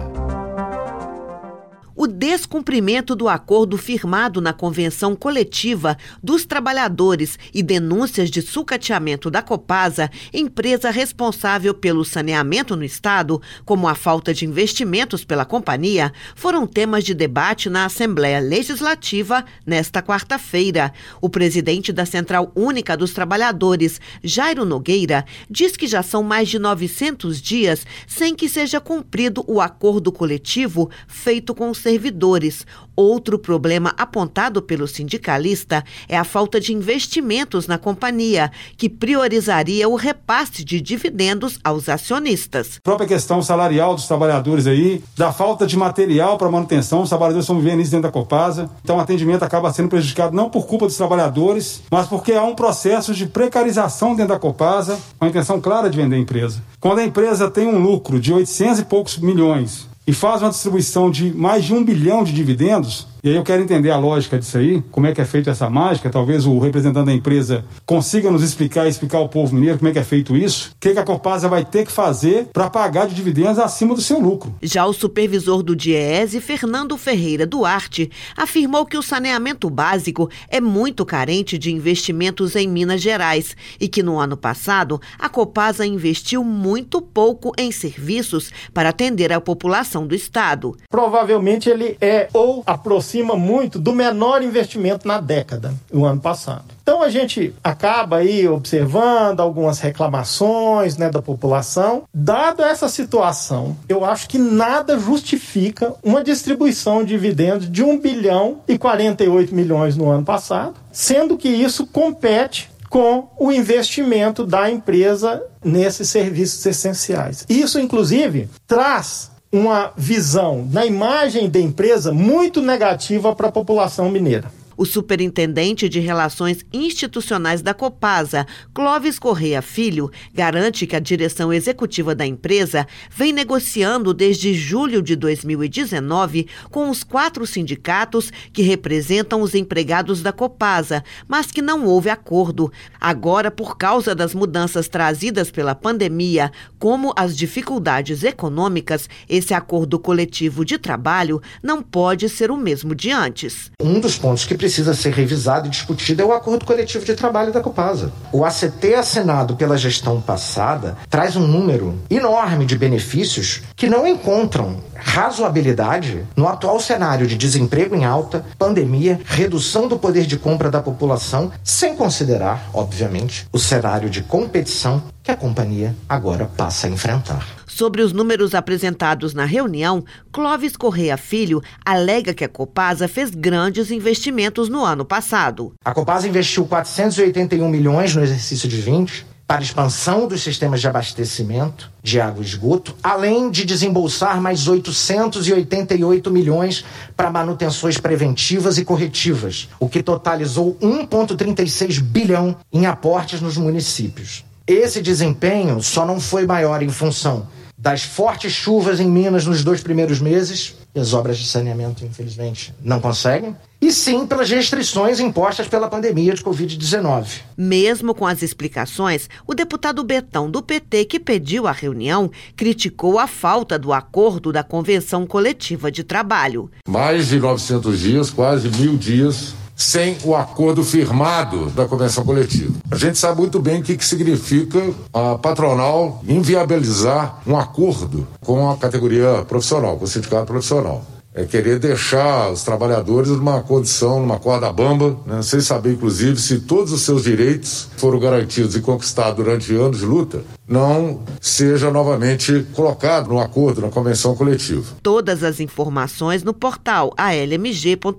o 1.98 2.06
descumprimento 2.06 3.16
do 3.16 3.28
acordo 3.28 3.76
firmado 3.76 4.40
na 4.40 4.54
Convenção 4.54 5.16
Coletiva 5.16 5.98
dos 6.22 6.46
Trabalhadores 6.46 7.40
e 7.52 7.64
denúncias 7.64 8.30
de 8.30 8.40
sucateamento 8.44 9.32
da 9.32 9.42
Copasa, 9.42 10.12
empresa 10.32 10.92
responsável 10.92 11.74
pelo 11.74 12.06
saneamento 12.06 12.76
no 12.76 12.84
Estado, 12.84 13.42
como 13.66 13.88
a 13.88 13.96
falta 13.96 14.32
de 14.32 14.46
investimentos 14.46 15.26
pela 15.26 15.44
companhia, 15.44 16.14
foram 16.36 16.68
temas 16.68 17.04
de 17.04 17.16
debate 17.16 17.68
na 17.68 17.86
Assembleia 17.86 18.40
Legislativa 18.40 19.44
nesta 19.66 20.00
quarta-feira. 20.04 20.94
O 21.20 21.28
presidente 21.28 21.92
da 21.92 22.06
Central 22.06 22.52
Única 22.54 22.96
dos 22.96 23.12
Trabalhadores, 23.12 24.00
Jairo 24.24 24.66
Nogueira, 24.66 25.26
diz 25.50 25.76
que 25.76 25.88
já 25.88 26.04
são 26.04 26.22
mais 26.22 26.48
de 26.48 26.60
900 26.60 27.42
dias 27.42 27.88
sem 28.06 28.36
que 28.36 28.48
seja 28.48 28.80
cumprido 28.80 29.44
o 29.48 29.60
acordo 29.60 30.12
coletivo 30.12 30.92
feito 31.08 31.56
com 31.56 31.72
os 31.72 31.87
servidores. 31.88 32.66
Outro 32.98 33.40
problema 33.40 33.94
apontado 33.98 34.62
pelo 34.62 34.88
sindicalista 34.88 35.86
é 36.10 36.18
a 36.18 36.26
falta 36.26 36.60
de 36.60 36.74
investimentos 36.74 37.66
na 37.66 37.78
companhia, 37.78 38.52
que 38.76 38.90
priorizaria 38.90 39.88
o 39.88 39.96
repasse 39.96 40.66
de 40.66 40.82
dividendos 40.82 41.60
aos 41.64 41.88
acionistas. 41.88 42.78
A 42.80 42.82
própria 42.82 43.08
questão 43.08 43.42
salarial 43.42 43.96
dos 43.96 44.06
trabalhadores 44.06 44.68
aí, 44.68 45.02
da 45.16 45.32
falta 45.32 45.66
de 45.66 45.78
material 45.78 46.38
para 46.38 46.52
manutenção, 46.52 47.04
os 47.04 47.10
trabalhadores 47.10 47.46
estão 47.46 47.58
vivendo 47.58 47.82
isso 47.82 47.92
dentro 47.92 48.08
da 48.08 48.12
Copasa, 48.12 48.70
então 48.84 48.98
o 48.98 49.00
atendimento 49.00 49.44
acaba 49.44 49.72
sendo 49.72 49.88
prejudicado 49.88 50.36
não 50.36 50.50
por 50.50 50.66
culpa 50.66 50.88
dos 50.88 50.98
trabalhadores, 50.98 51.84
mas 51.90 52.08
porque 52.08 52.34
há 52.34 52.44
um 52.44 52.56
processo 52.56 53.14
de 53.14 53.28
precarização 53.28 54.14
dentro 54.14 54.34
da 54.34 54.40
Copasa, 54.40 55.00
com 55.18 55.24
a 55.24 55.30
intenção 55.30 55.62
clara 55.62 55.90
de 55.90 55.96
vender 55.96 56.18
a 56.18 56.20
empresa. 56.20 56.62
Quando 56.82 57.00
a 57.00 57.06
empresa 57.06 57.50
tem 57.50 57.66
um 57.66 57.80
lucro 57.80 58.20
de 58.20 58.34
800 58.34 58.80
e 58.80 58.86
poucos 58.86 59.18
milhões 59.20 59.88
e 60.08 60.14
faz 60.14 60.42
uma 60.42 60.50
distribuição 60.50 61.12
de 61.12 61.34
mais 61.34 61.66
de 61.66 61.74
um 61.74 61.84
bilhão 61.84 62.24
de 62.24 62.32
dividendos, 62.32 63.06
e 63.24 63.30
aí 63.30 63.36
eu 63.36 63.44
quero 63.44 63.64
entender 63.64 63.92
a 63.92 63.98
lógica 63.98 64.38
disso 64.40 64.58
aí, 64.58 64.84
como 64.92 65.08
é 65.08 65.14
que 65.14 65.22
é 65.22 65.26
feita 65.26 65.52
essa 65.52 65.70
mágica. 65.70 66.10
Talvez 66.10 66.46
o 66.46 66.60
representante 66.60 67.06
da 67.06 67.14
empresa 67.14 67.66
consiga 67.86 68.32
nos 68.32 68.44
explicar 68.44 68.86
e 68.86 68.90
explicar 68.90 69.18
ao 69.18 69.30
povo 69.30 69.54
mineiro 69.54 69.78
como 69.78 69.90
é 69.90 69.94
que 69.94 70.00
é 70.00 70.04
feito 70.04 70.36
isso. 70.36 70.72
O 70.72 70.80
que, 70.80 70.94
que 70.94 71.00
a 71.00 71.04
Copasa 71.04 71.48
vai 71.48 71.66
ter 71.66 71.86
que 71.86 71.92
fazer 71.92 72.48
para 72.54 72.70
pagar 72.70 73.08
de 73.08 73.16
dividendos 73.16 73.60
acima 73.60 73.96
do 73.96 74.02
seu 74.02 74.20
lucro. 74.20 74.56
Já 74.62 74.86
o 74.86 74.94
supervisor 74.94 75.64
do 75.64 75.76
DIEESE, 75.76 76.40
Fernando 76.42 76.98
Ferreira 76.98 77.46
Duarte, 77.46 78.12
afirmou 78.36 78.86
que 78.86 78.98
o 78.98 79.02
saneamento 79.02 79.70
básico 79.70 80.30
é 80.50 80.62
muito 80.62 81.06
carente 81.06 81.58
de 81.58 81.72
investimentos 81.72 82.56
em 82.56 82.68
Minas 82.68 83.02
Gerais 83.02 83.56
e 83.80 83.88
que 83.88 84.04
no 84.04 84.20
ano 84.20 84.38
passado 84.38 85.02
a 85.18 85.30
Copasa 85.30 85.86
investiu 85.86 86.44
muito 86.44 87.02
pouco 87.02 87.52
em 87.58 87.72
serviços 87.72 88.52
para 88.74 88.90
atender 88.90 89.34
a 89.34 89.42
população 89.42 90.06
do 90.06 90.16
estado. 90.16 90.76
Provavelmente 90.90 91.70
ele 91.70 91.98
é 92.00 92.30
ou 92.34 92.64
a 92.66 92.78
aproxima 93.08 93.38
muito 93.38 93.80
do 93.80 93.94
menor 93.94 94.44
investimento 94.44 95.08
na 95.08 95.22
década, 95.22 95.74
o 95.92 96.04
ano 96.04 96.20
passado. 96.20 96.66
Então 96.84 97.02
a 97.02 97.10
gente 97.10 97.54
acaba 97.64 98.18
aí 98.18 98.48
observando 98.48 99.40
algumas 99.40 99.80
reclamações 99.80 100.98
né, 100.98 101.10
da 101.10 101.22
população. 101.22 102.04
Dada 102.14 102.68
essa 102.68 102.90
situação, 102.90 103.78
eu 103.88 104.04
acho 104.04 104.28
que 104.28 104.38
nada 104.38 105.00
justifica 105.00 105.94
uma 106.04 106.22
distribuição 106.22 107.04
de 107.04 107.18
dividendos 107.18 107.72
de 107.72 107.82
1 107.82 108.00
bilhão 108.00 108.60
e 108.68 108.78
48 108.78 109.56
milhões 109.56 109.96
no 109.96 110.10
ano 110.10 110.24
passado, 110.24 110.76
sendo 110.92 111.38
que 111.38 111.50
isso 111.50 111.88
compete 111.88 112.70
com 112.90 113.28
o 113.40 113.52
investimento 113.52 114.46
da 114.46 114.70
empresa 114.70 115.42
nesses 115.64 116.10
serviços 116.10 116.66
essenciais. 116.66 117.46
Isso, 117.50 117.80
inclusive, 117.80 118.50
traz 118.68 119.32
uma 119.52 119.94
visão 119.96 120.68
na 120.72 120.86
imagem 120.86 121.50
da 121.50 121.60
empresa 121.60 122.12
muito 122.12 122.62
negativa 122.62 123.36
para 123.36 123.48
a 123.48 123.52
população 123.52 124.10
mineira. 124.10 124.52
O 124.78 124.86
superintendente 124.86 125.90
de 125.90 126.00
Relações 126.00 126.64
Institucionais 126.72 127.64
da 127.64 127.74
Copasa, 127.74 128.46
Clóvis 128.76 129.18
Correia 129.18 129.60
Filho, 129.60 130.12
garante 130.32 130.86
que 130.86 130.96
a 130.96 131.00
direção 131.00 131.52
executiva 131.52 132.14
da 132.14 132.28
empresa 132.28 132.86
vem 133.10 133.34
negociando 133.34 134.14
desde 134.14 134.54
julho 134.54 135.02
de 135.02 135.16
2019 135.16 136.48
com 136.70 136.92
os 136.92 137.04
quatro 137.04 137.48
sindicatos 137.48 138.32
que 138.54 138.62
representam 138.62 139.42
os 139.42 139.56
empregados 139.56 140.22
da 140.22 140.32
Copasa, 140.32 141.04
mas 141.28 141.52
que 141.52 141.62
não 141.62 141.86
houve 141.86 142.12
acordo. 142.12 142.72
Agora, 143.02 143.50
por 143.50 143.78
causa 143.78 144.14
das 144.14 144.36
mudanças 144.36 144.88
trazidas 144.88 145.50
pela 145.50 145.74
pandemia, 145.74 146.52
como 146.78 147.14
as 147.16 147.36
dificuldades 147.36 148.24
econômicas, 148.24 149.10
esse 149.28 149.56
acordo 149.56 149.98
coletivo 149.98 150.64
de 150.64 150.78
trabalho 150.78 151.42
não 151.64 151.82
pode 151.82 152.30
ser 152.30 152.52
o 152.52 152.58
mesmo 152.58 152.94
de 152.94 153.10
antes. 153.10 153.72
Um 153.82 154.00
dos 154.00 154.20
pontos 154.20 154.46
que 154.46 154.67
precisa 154.68 154.94
ser 154.94 155.14
revisado 155.14 155.68
e 155.68 155.70
discutido 155.70 156.22
é 156.22 156.26
o 156.26 156.34
acordo 156.34 156.66
coletivo 156.66 157.06
de 157.06 157.16
trabalho 157.16 157.54
da 157.54 157.62
Copasa. 157.62 158.12
O 158.34 158.44
ACT 158.44 158.96
assinado 158.96 159.56
pela 159.56 159.78
gestão 159.78 160.20
passada 160.20 160.98
traz 161.10 161.38
um 161.38 161.48
número 161.48 161.98
enorme 162.10 162.66
de 162.66 162.78
benefícios 162.78 163.62
que 163.78 163.88
não 163.90 164.06
encontram 164.06 164.82
razoabilidade 164.94 166.26
no 166.36 166.50
atual 166.50 166.82
cenário 166.82 167.26
de 167.26 167.38
desemprego 167.38 167.96
em 167.96 168.04
alta, 168.04 168.44
pandemia, 168.60 169.22
redução 169.24 169.88
do 169.88 169.98
poder 169.98 170.26
de 170.26 170.36
compra 170.36 170.70
da 170.70 170.82
população, 170.82 171.50
sem 171.64 171.96
considerar, 171.96 172.70
obviamente, 172.74 173.48
o 173.54 173.58
cenário 173.58 174.10
de 174.10 174.22
competição 174.22 175.02
que 175.24 175.32
a 175.32 175.38
companhia 175.38 175.96
agora 176.10 176.46
passa 176.58 176.88
a 176.88 176.90
enfrentar. 176.90 177.57
Sobre 177.78 178.02
os 178.02 178.12
números 178.12 178.56
apresentados 178.56 179.36
na 179.36 179.46
reunião, 179.46 180.04
Clóvis 180.32 180.76
Correia 180.76 181.16
Filho 181.16 181.62
alega 181.86 182.34
que 182.34 182.44
a 182.44 182.50
Copasa 182.50 183.08
fez 183.08 183.30
grandes 183.30 183.92
investimentos 183.92 184.68
no 184.68 184.84
ano 184.84 185.06
passado. 185.06 185.76
A 185.86 185.94
Copasa 185.94 186.28
investiu 186.28 186.66
481 186.66 187.70
milhões 187.70 188.16
no 188.16 188.24
exercício 188.24 188.68
de 188.68 188.82
20 188.82 189.28
para 189.46 189.62
expansão 189.62 190.28
dos 190.28 190.42
sistemas 190.42 190.82
de 190.82 190.88
abastecimento 190.88 191.92
de 192.02 192.20
água 192.20 192.42
e 192.42 192.48
esgoto, 192.48 192.96
além 193.04 193.52
de 193.52 193.64
desembolsar 193.64 194.42
mais 194.42 194.68
888 194.68 196.32
milhões 196.32 196.84
para 197.16 197.30
manutenções 197.30 198.00
preventivas 198.00 198.80
e 198.80 198.84
corretivas, 198.84 199.70
o 199.80 199.88
que 199.88 200.02
totalizou 200.02 200.76
1,36 200.82 202.02
bilhão 202.02 202.58
em 202.74 202.88
aportes 202.88 203.40
nos 203.40 203.56
municípios. 203.56 204.44
Esse 204.66 205.00
desempenho 205.00 205.80
só 205.84 206.08
não 206.08 206.20
foi 206.20 206.48
maior 206.48 206.82
em 206.82 206.90
função 206.90 207.46
das 207.78 208.02
fortes 208.02 208.52
chuvas 208.52 209.00
em 209.00 209.08
Minas 209.08 209.46
nos 209.46 209.64
dois 209.64 209.82
primeiros 209.82 210.20
meses, 210.20 210.76
e 210.96 211.00
as 211.00 211.14
obras 211.14 211.38
de 211.38 211.46
saneamento, 211.46 212.04
infelizmente, 212.04 212.74
não 212.84 213.00
conseguem, 213.00 213.56
e 213.80 213.92
sim 213.92 214.26
pelas 214.26 214.50
restrições 214.50 215.20
impostas 215.20 215.68
pela 215.68 215.88
pandemia 215.88 216.34
de 216.34 216.44
Covid-19. 216.44 217.42
Mesmo 217.56 218.16
com 218.16 218.26
as 218.26 218.42
explicações, 218.42 219.30
o 219.46 219.54
deputado 219.54 220.04
Betão 220.04 220.50
do 220.50 220.64
PT, 220.64 221.06
que 221.06 221.20
pediu 221.20 221.68
a 221.68 221.72
reunião, 221.72 222.32
criticou 222.56 223.20
a 223.20 223.28
falta 223.28 223.78
do 223.78 223.94
acordo 223.94 224.52
da 224.52 224.64
Convenção 224.64 225.28
Coletiva 225.28 225.92
de 225.92 226.04
Trabalho. 226.04 226.72
Mais 226.88 227.28
de 227.28 227.40
900 227.40 228.00
dias, 228.00 228.30
quase 228.32 228.70
mil 228.70 228.98
dias 228.98 229.54
sem 229.78 230.18
o 230.24 230.36
acordo 230.36 230.84
firmado 230.84 231.70
da 231.70 231.86
convenção 231.86 232.26
coletiva. 232.26 232.74
A 232.90 232.96
gente 232.96 233.20
sabe 233.20 233.40
muito 233.40 233.60
bem 233.60 233.80
o 233.80 233.84
que, 233.84 233.96
que 233.96 234.04
significa 234.04 234.82
a 235.14 235.38
patronal 235.38 236.22
inviabilizar 236.28 237.40
um 237.46 237.56
acordo 237.56 238.28
com 238.42 238.72
a 238.72 238.76
categoria 238.76 239.46
profissional, 239.48 239.96
com 239.98 240.06
o 240.06 240.08
sindicato 240.08 240.48
profissional 240.48 241.06
é 241.38 241.46
querer 241.46 241.78
deixar 241.78 242.52
os 242.52 242.64
trabalhadores 242.64 243.30
numa 243.30 243.62
condição, 243.62 244.20
numa 244.20 244.40
corda 244.40 244.74
bamba, 244.74 245.16
né? 245.24 245.44
sem 245.44 245.62
saber, 245.62 245.94
inclusive, 245.94 246.42
se 246.42 246.62
todos 246.62 246.92
os 246.92 247.04
seus 247.04 247.24
direitos 247.24 247.90
foram 247.96 248.20
garantidos 248.20 248.76
e 248.76 248.82
conquistados 248.82 249.36
durante 249.36 249.72
anos 249.76 250.00
de 250.00 250.06
luta, 250.06 250.42
não 250.68 251.22
seja 251.40 251.92
novamente 251.92 252.66
colocado 252.74 253.28
no 253.30 253.40
acordo, 253.40 253.82
na 253.82 253.90
convenção 253.90 254.36
coletiva. 254.36 254.96
Todas 255.04 255.44
as 255.44 255.60
informações 255.60 256.44
no 256.44 256.56
portal 256.56 257.14
almg.gov.br. 257.16 258.18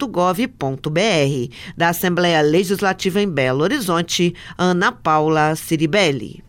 Da 1.77 1.89
Assembleia 1.89 2.41
Legislativa 2.41 3.21
em 3.21 3.29
Belo 3.29 3.65
Horizonte, 3.65 4.33
Ana 4.57 4.93
Paula 4.93 5.57
Ciribelli. 5.57 6.48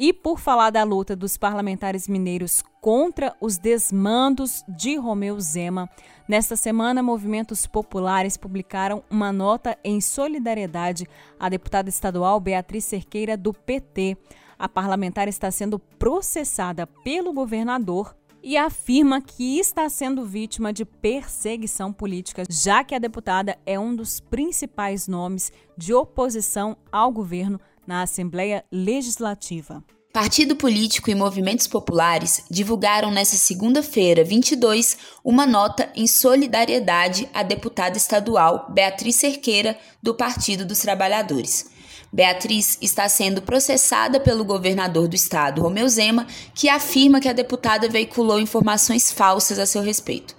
E 0.00 0.12
por 0.12 0.38
falar 0.38 0.70
da 0.70 0.84
luta 0.84 1.16
dos 1.16 1.36
parlamentares 1.36 2.06
mineiros 2.06 2.62
contra 2.80 3.34
os 3.40 3.58
desmandos 3.58 4.62
de 4.68 4.94
Romeu 4.94 5.40
Zema, 5.40 5.90
nesta 6.28 6.54
semana 6.54 7.02
movimentos 7.02 7.66
populares 7.66 8.36
publicaram 8.36 9.02
uma 9.10 9.32
nota 9.32 9.76
em 9.82 10.00
solidariedade 10.00 11.04
à 11.36 11.48
deputada 11.48 11.88
estadual 11.88 12.38
Beatriz 12.38 12.84
Cerqueira 12.84 13.36
do 13.36 13.52
PT. 13.52 14.16
A 14.56 14.68
parlamentar 14.68 15.26
está 15.26 15.50
sendo 15.50 15.80
processada 15.80 16.86
pelo 16.86 17.32
governador 17.32 18.14
e 18.40 18.56
afirma 18.56 19.20
que 19.20 19.58
está 19.58 19.88
sendo 19.88 20.24
vítima 20.24 20.72
de 20.72 20.84
perseguição 20.84 21.92
política, 21.92 22.44
já 22.48 22.84
que 22.84 22.94
a 22.94 23.00
deputada 23.00 23.58
é 23.66 23.76
um 23.76 23.96
dos 23.96 24.20
principais 24.20 25.08
nomes 25.08 25.50
de 25.76 25.92
oposição 25.92 26.76
ao 26.92 27.10
governo 27.10 27.60
na 27.88 28.02
Assembleia 28.02 28.62
Legislativa. 28.70 29.82
Partido 30.12 30.54
político 30.56 31.10
e 31.10 31.14
movimentos 31.14 31.66
populares 31.66 32.44
divulgaram 32.50 33.10
nesta 33.10 33.36
segunda-feira, 33.36 34.22
22, 34.22 34.98
uma 35.24 35.46
nota 35.46 35.90
em 35.96 36.06
solidariedade 36.06 37.26
à 37.32 37.42
deputada 37.42 37.96
estadual 37.96 38.70
Beatriz 38.70 39.16
Cerqueira, 39.16 39.78
do 40.02 40.14
Partido 40.14 40.66
dos 40.66 40.80
Trabalhadores. 40.80 41.70
Beatriz 42.12 42.76
está 42.82 43.08
sendo 43.08 43.40
processada 43.40 44.20
pelo 44.20 44.44
governador 44.44 45.08
do 45.08 45.16
estado, 45.16 45.62
Romeu 45.62 45.88
Zema, 45.88 46.26
que 46.54 46.68
afirma 46.68 47.20
que 47.20 47.28
a 47.28 47.32
deputada 47.32 47.88
veiculou 47.88 48.38
informações 48.38 49.10
falsas 49.10 49.58
a 49.58 49.64
seu 49.64 49.82
respeito. 49.82 50.36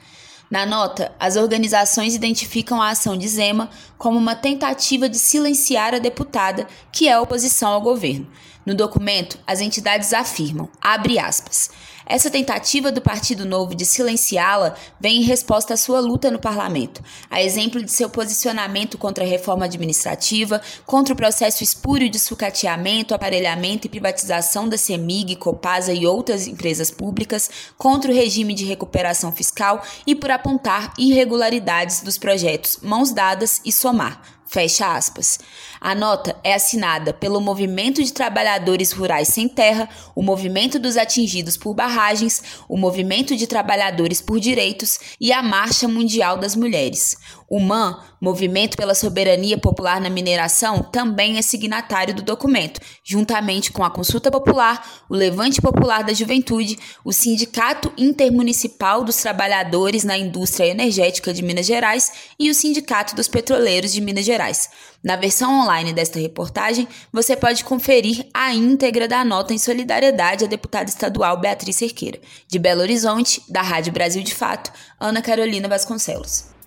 Na 0.49 0.65
nota, 0.65 1.11
as 1.19 1.35
organizações 1.35 2.15
identificam 2.15 2.81
a 2.81 2.89
ação 2.89 3.15
de 3.15 3.27
Zema 3.27 3.69
como 3.97 4.17
uma 4.17 4.35
tentativa 4.35 5.07
de 5.07 5.19
silenciar 5.19 5.93
a 5.93 5.99
deputada, 5.99 6.67
que 6.91 7.07
é 7.07 7.19
oposição 7.19 7.69
ao 7.69 7.81
governo. 7.81 8.27
No 8.65 8.73
documento, 8.73 9.37
as 9.45 9.61
entidades 9.61 10.11
afirmam, 10.11 10.67
abre 10.81 11.19
aspas, 11.19 11.69
essa 12.09 12.31
tentativa 12.31 12.91
do 12.91 13.01
Partido 13.01 13.45
Novo 13.45 13.75
de 13.75 13.85
silenciá-la 13.85 14.73
vem 14.99 15.21
em 15.21 15.23
resposta 15.23 15.75
à 15.75 15.77
sua 15.77 15.99
luta 15.99 16.31
no 16.31 16.39
parlamento, 16.39 17.03
a 17.29 17.39
exemplo 17.39 17.83
de 17.83 17.91
seu 17.91 18.09
posicionamento 18.09 18.97
contra 18.97 19.23
a 19.23 19.27
reforma 19.27 19.65
administrativa, 19.65 20.59
contra 20.87 21.13
o 21.13 21.15
processo 21.15 21.63
espúrio 21.63 22.09
de 22.09 22.17
sucateamento, 22.17 23.13
aparelhamento 23.13 23.85
e 23.85 23.89
privatização 23.91 24.67
da 24.67 24.75
CEMIG, 24.75 25.35
Copasa 25.35 25.93
e 25.93 26.07
outras 26.07 26.47
empresas 26.47 26.89
públicas, 26.89 27.47
contra 27.77 28.11
o 28.11 28.15
regime 28.15 28.55
de 28.55 28.65
recuperação 28.65 29.31
fiscal 29.31 29.83
e 30.07 30.15
por 30.15 30.31
apontar 30.31 30.93
irregularidades 30.97 32.01
dos 32.01 32.17
projetos 32.17 32.79
Mãos 32.81 33.11
Dadas 33.11 33.61
e 33.63 33.71
Somar, 33.71 34.38
Fecha 34.51 34.95
aspas. 34.95 35.37
A 35.79 35.93
nota 35.93 36.35
é 36.43 36.55
assinada 36.55 37.13
pelo 37.13 37.39
Movimento 37.39 38.03
de 38.03 38.11
Trabalhadores 38.11 38.91
Rurais 38.91 39.27
Sem 39.27 39.47
Terra, 39.47 39.87
o 40.15 40.23
Movimento 40.23 40.79
dos 40.79 40.97
Atingidos 40.97 41.55
por 41.55 41.75
Barragens, 41.75 42.41
o 42.67 42.75
Movimento 42.75 43.35
de 43.35 43.45
Trabalhadores 43.45 44.21
por 44.21 44.39
Direitos 44.39 44.99
e 45.21 45.31
a 45.31 45.43
Marcha 45.43 45.87
Mundial 45.87 46.39
das 46.39 46.55
Mulheres. 46.55 47.15
O 47.49 47.59
MAN, 47.59 47.99
Movimento 48.21 48.77
pela 48.77 48.93
Soberania 48.93 49.57
Popular 49.57 49.99
na 49.99 50.09
Mineração, 50.09 50.83
também 50.83 51.37
é 51.37 51.41
signatário 51.41 52.13
do 52.13 52.21
documento, 52.21 52.79
juntamente 53.03 53.71
com 53.71 53.83
a 53.83 53.89
Consulta 53.89 54.29
Popular, 54.29 55.03
o 55.09 55.15
Levante 55.15 55.61
Popular 55.61 56.03
da 56.03 56.13
Juventude, 56.13 56.77
o 57.03 57.13
Sindicato 57.13 57.91
Intermunicipal 57.97 59.03
dos 59.03 59.15
Trabalhadores 59.15 60.03
na 60.03 60.17
Indústria 60.17 60.67
Energética 60.67 61.33
de 61.33 61.41
Minas 61.41 61.65
Gerais 61.65 62.11
e 62.37 62.51
o 62.51 62.53
Sindicato 62.53 63.15
dos 63.15 63.27
Petroleiros 63.27 63.93
de 63.93 64.01
Minas 64.01 64.25
Gerais. 64.25 64.69
Na 65.01 65.15
versão 65.15 65.61
online 65.61 65.93
desta 65.93 66.19
reportagem, 66.19 66.87
você 67.11 67.35
pode 67.35 67.63
conferir 67.63 68.27
a 68.33 68.53
íntegra 68.53 69.07
da 69.07 69.23
nota 69.23 69.53
em 69.53 69.57
solidariedade 69.57 70.43
à 70.43 70.47
deputada 70.47 70.89
estadual 70.89 71.39
Beatriz 71.39 71.77
Cerqueira. 71.77 72.19
De 72.47 72.59
Belo 72.59 72.81
Horizonte, 72.81 73.41
da 73.49 73.61
Rádio 73.61 73.93
Brasil 73.93 74.21
de 74.21 74.35
Fato, 74.35 74.71
Ana 74.99 75.21
Carolina 75.21 75.69
Vasconcelos. 75.69 76.58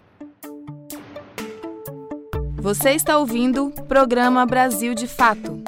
Você 2.62 2.90
está 2.90 3.18
ouvindo 3.18 3.72
programa 3.88 4.46
Brasil 4.46 4.94
de 4.94 5.08
Fato. 5.08 5.64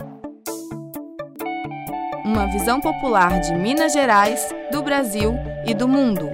Uma 2.25 2.47
visão 2.47 2.81
popular 2.81 3.41
de 3.41 3.53
Minas 3.53 3.93
Gerais, 3.93 4.49
do 4.71 4.81
Brasil 4.81 5.35
e 5.67 5.75
do 5.75 5.89
mundo. 5.89 6.31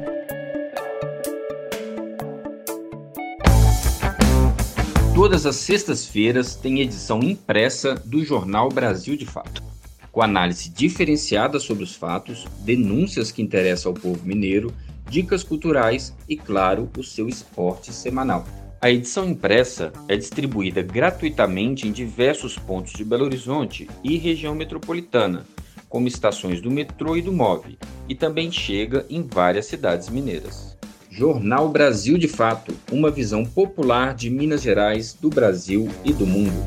Todas 5.14 5.46
as 5.46 5.57
sextas-feiras 5.57 6.55
tem 6.55 6.81
edição 6.81 7.20
impressa 7.20 7.94
do 7.94 8.23
jornal 8.23 8.68
Brasil 8.68 9.16
de 9.16 9.25
Fato, 9.25 9.62
com 10.12 10.20
análise 10.20 10.68
diferenciada 10.68 11.59
sobre 11.59 11.85
os 11.85 11.94
fatos, 11.94 12.46
denúncias 12.59 13.33
que 13.33 13.40
interessam 13.40 13.92
ao 13.92 13.99
povo 13.99 14.27
mineiro, 14.27 14.75
dicas 15.09 15.42
culturais 15.42 16.14
e, 16.29 16.37
claro, 16.37 16.90
o 16.99 17.03
seu 17.03 17.31
esporte 17.31 17.94
semanal. 17.94 18.44
A 18.83 18.90
edição 18.90 19.29
impressa 19.29 19.93
é 20.09 20.16
distribuída 20.16 20.81
gratuitamente 20.81 21.87
em 21.87 21.93
diversos 21.93 22.57
pontos 22.57 22.95
de 22.95 23.05
Belo 23.05 23.27
Horizonte 23.27 23.87
e 24.03 24.16
região 24.16 24.55
metropolitana, 24.55 25.45
como 25.87 26.09
estações 26.09 26.62
do 26.62 26.71
metrô 26.71 27.14
e 27.14 27.21
do 27.21 27.31
MOV, 27.31 27.77
e 28.09 28.14
também 28.14 28.51
chega 28.51 29.05
em 29.11 29.23
várias 29.23 29.66
cidades 29.66 30.09
mineiras. 30.09 30.79
Jornal 31.11 31.69
Brasil 31.69 32.16
de 32.16 32.27
Fato 32.27 32.75
uma 32.90 33.11
visão 33.11 33.45
popular 33.45 34.14
de 34.14 34.31
Minas 34.31 34.62
Gerais, 34.62 35.12
do 35.12 35.29
Brasil 35.29 35.87
e 36.03 36.14
do 36.14 36.27
mundo. 36.27 36.64